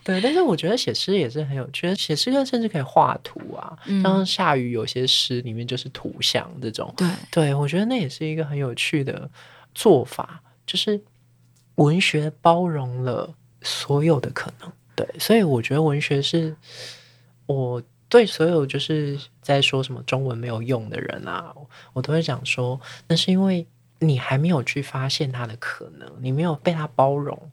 [0.04, 0.20] 对。
[0.20, 6.92] 对，但是我觉得写诗也是很有趣，写诗歌甚至可以画图啊，嗯、像下雨有些诗里面就是图像这种。
[6.96, 9.28] 对，对我觉得那也是一个很有趣的
[9.74, 11.00] 做法，就是
[11.76, 14.70] 文学包容了所有的可能。
[14.94, 16.54] 对，所以我觉得文学是
[17.46, 21.52] 我对所有就是在说什么中文没有用的人啊，
[21.92, 23.66] 我都会讲说，那是因为。
[23.98, 27.50] 你还没有去发现它的可能，你没有被它包容。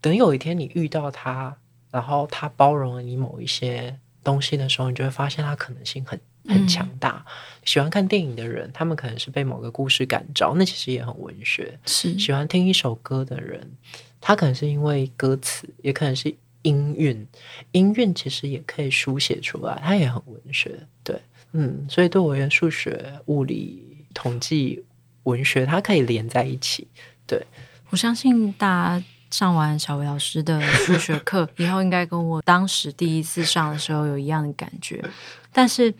[0.00, 1.56] 等有一天你遇到它，
[1.90, 7.24] 然后它包容了你某一些东西的时候，你就会发现它可能性很很强大。
[7.26, 7.32] 嗯、
[7.64, 11.78] 喜欢看电影的人，他们可能是被某个故事感召，那其实也很文学。
[11.86, 13.70] 是喜欢听一首歌的人，
[14.20, 17.26] 他可能是因为歌词，也可能是音韵。
[17.72, 20.78] 音韵其实也可以书写出来，它也很文学。
[21.02, 21.20] 对，
[21.52, 24.84] 嗯，所以对我而言，数学、物理、统计。
[25.24, 26.86] 文学它可以连在一起，
[27.26, 27.44] 对，
[27.90, 35.02] 我相信大家上完小维老师的数学课 以后，应该跟我当时第一次上的时候有一样的感觉。
[35.52, 35.92] 但是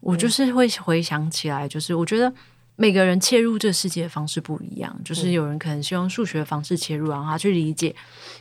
[0.00, 2.32] 我就是会回想起来，就是我觉得。
[2.80, 7.92] 每个人切入这个世界的方式不一样，就是有人可能是用数学的方式切入，然后他去理解，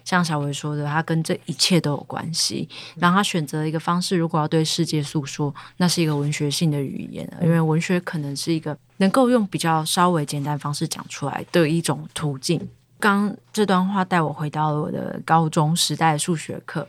[0.06, 2.70] 像小维说的，他跟这一切都有关系。
[2.98, 12.68] 然后他选择一个方式，如果要对世界诉说，那是一个文学性的语言，因为文学可能是一个能够用比较稍微简单方式讲出来的一种途径。
[13.00, 16.88] 刚这段话带我回到了我的高中时代数学课，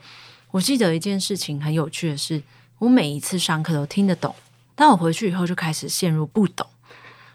[0.51, 2.43] 我记得一件事情很有趣的是，
[2.79, 4.35] 我每一次上课都听得懂，
[4.75, 6.67] 但我回去以后就开始陷入不懂。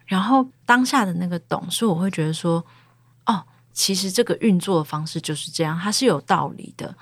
[0.06, 2.64] 然后当下的那个懂，所以我会觉得说，
[3.26, 6.94] 哦，其实这个运作的方式就是这样，它是有道理的，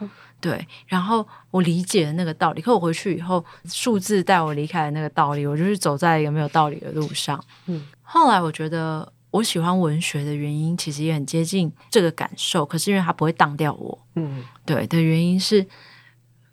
[0.42, 0.68] 对。
[0.88, 7.42] 然后我理解了那个道理，可我回去以后，数字带我离开了那个道理，我就是走在一个没有道理的路上。
[7.68, 7.86] 嗯。
[8.02, 15.66] 后来我觉得我喜欢文学的原因，其实也很接近这个感受，可是因为它不会当掉我，嗯，对的原因是。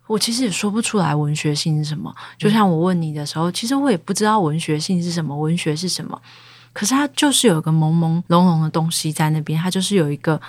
[0.07, 6.19] 我其实也说不出来文学性是什么，就像我问你的时候，其实我也不知道文学性是什么，文学是什么。
[6.73, 10.41] 可是它就是有一个朦朦胧胧的东西在那边，它就是有一个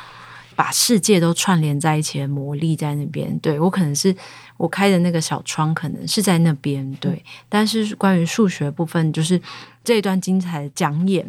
[0.60, 3.40] 把世界都串联在一起的魔力在那边。
[3.40, 4.14] 对，我可能是
[4.58, 6.94] 我开的那个小窗，可能是在那边。
[6.96, 9.42] 对，但是关于数学部分，就是
[9.86, 11.26] 这一段精彩的讲演。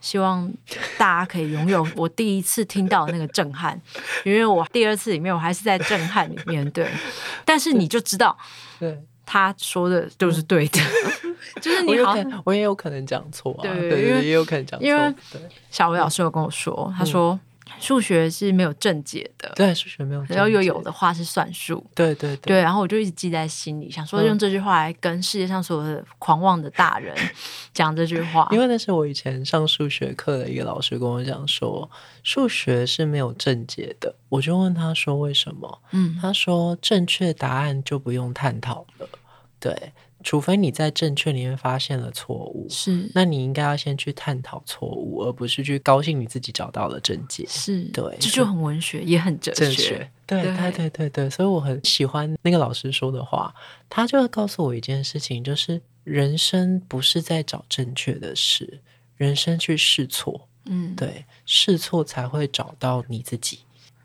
[0.00, 0.50] 希望
[0.96, 3.78] 大家可以拥有我第一次听到的那个震撼，
[4.24, 6.88] 因为我第二次里面我还是在震撼里面，对。
[7.44, 8.34] 但是你就知道，
[8.80, 10.80] 对，他说的都是对的，
[11.60, 14.88] 就是你好，我也有可能讲错啊，对对对，也有可能讲错。
[14.88, 15.14] 因为
[15.70, 17.38] 小维老师有跟我说，他说。
[17.80, 20.24] 数学是没有正解的，对，数学没有。
[20.28, 22.62] 然后又有的话是算术，对对对，对。
[22.62, 27.14] 然后我就一直记在心里，想说用这句话来跟世界上所有的狂妄的大人
[27.74, 28.48] 讲这句话。
[28.50, 31.88] 因为那是我以前上数学课的一个老师跟我讲说，
[32.22, 34.14] 数学是没有正解的。
[34.28, 35.82] 我就问他说为什么？
[35.92, 39.08] 嗯，他说正确答案就不用探讨了，
[39.60, 39.92] 对。
[40.24, 47.44] 除非你在正确里面发现了错误，是，那你应该要先去探讨错误，而不是去高兴你自己找到了正解。
[47.46, 50.10] 是，对，这就很文学，也很哲学。
[50.26, 51.30] 对，对，对，对，对，对。
[51.30, 53.54] 所以我很喜欢那个老师说的话，
[53.90, 58.80] 他就会告诉我一件事情，就是人生不是在找正确的事，
[59.18, 60.48] 人生去试错。
[60.64, 63.58] 嗯，对，试错才会找到你自己，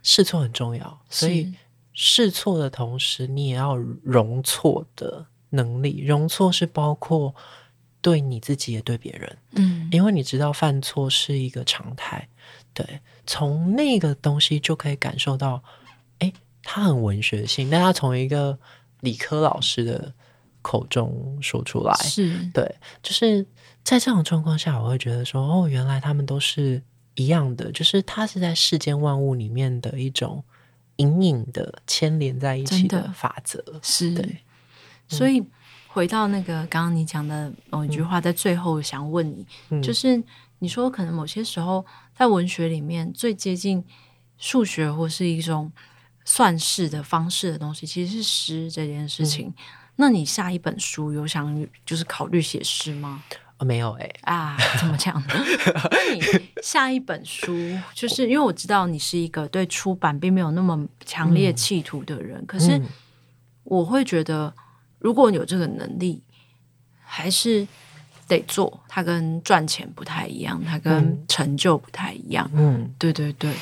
[0.04, 1.00] 试错很重要。
[1.10, 1.54] 所以
[1.94, 5.26] 试错的同时，你也要容错的。
[5.52, 7.34] 能力容错是包括
[8.02, 12.28] 对你自己也对别人，嗯，因为你知道犯错是一个常态，
[12.74, 15.62] 对，从那个东西就可以感受到，
[16.20, 16.34] 诶，
[16.64, 18.58] 他很文学性，但他从一个
[19.02, 20.14] 理科老师的
[20.62, 22.38] 口中说出来，是。
[22.54, 23.46] 对，就是
[23.84, 26.82] 在这种状况下，我会觉得说，哦，原来他们都是
[27.16, 30.42] 一样的，就是他是在世间万物里面的一种
[30.98, 33.12] 隐隐的牵连在一起的。
[33.14, 34.14] 法则，是。
[34.14, 34.38] 对。
[35.10, 35.44] 所以
[35.88, 40.24] 回到那个刚刚你讲的某一句话，在最后想问你，嗯、就是
[40.60, 41.84] 你说可能某些时候
[42.16, 43.84] 在文学里面最接近
[44.38, 45.72] 数学或是一种
[46.24, 49.48] 算式的方式的东西，其实是诗这件事情。
[49.48, 49.54] 嗯、
[49.96, 53.24] 那你下一本书有想就是考虑写诗吗？
[53.58, 55.28] 哦，没有哎、欸、啊，怎么讲呢？
[55.92, 56.22] 那你
[56.62, 57.52] 下一本书，
[57.96, 62.80] 就是因为我知道你是一个对出版并没有那么强烈企图的人，嗯、可是
[63.64, 64.54] 我会觉得。
[65.00, 66.22] 如果你有这个能力，
[67.02, 67.68] 还是
[68.28, 68.80] 得做。
[68.88, 72.50] 它跟赚钱不太一样，它跟成就不太一样。
[72.54, 73.54] 嗯，对对对。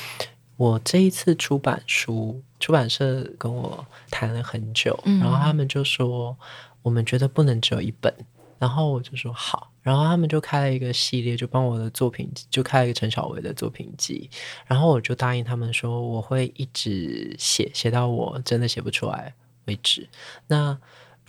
[0.56, 6.36] 我这一次出版书，出版社跟我谈了很久，嗯、然后他们就说，
[6.82, 8.12] 我们觉得不能只有一本。
[8.58, 14.28] 然后我就说好，然后他们就开了一个系列，就帮我的作品就开了一个陈小维的作品集。
[14.66, 19.32] 然后我就答应他们说，我会一直写，写到我真的写不出来
[19.66, 20.08] 为止。
[20.48, 20.76] 那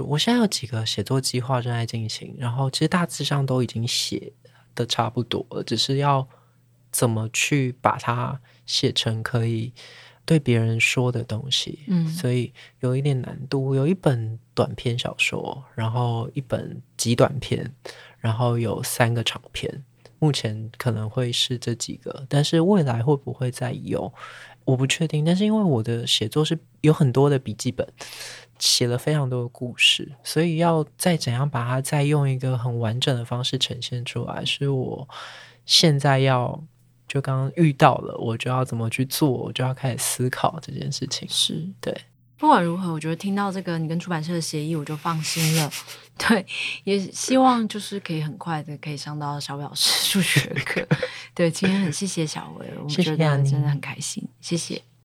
[0.06, 4.32] 我现在有几个写作计划正在进行，然后其实大致上都已经写
[4.76, 6.28] 的差不多了，只是要
[6.92, 9.74] 怎么去把它写成可以
[10.26, 13.74] 对别人说的东西，嗯，所以有一点难度。
[13.74, 17.74] 有一本短篇小说，然后一本极短篇，
[18.20, 19.84] 然后有三个长篇，
[20.20, 24.14] 目前可能会是这几个，但是未来会不会再有，
[24.66, 25.26] 我不确定。
[25.26, 27.88] 但是因为我的写作是有很多的笔记本。
[28.60, 35.08] 写了非常多的故事，所以要再怎样把它再用一个很完整的方式呈现出来，是我
[35.66, 36.62] 现在要
[37.08, 41.28] 就刚刚遇到了，我就要怎么去做，我就要开始思考这件事情。
[41.30, 41.96] 是对，
[42.38, 45.72] 不管如何，我觉得听到这个你跟出版社的协议，我就放心了。
[46.20, 46.46] 对，
[46.84, 50.86] 也希望就是可以很快的可以上到小伟老师数学课。
[51.34, 54.82] 对，今天很谢谢小维，我们觉得真的很开心，谢谢。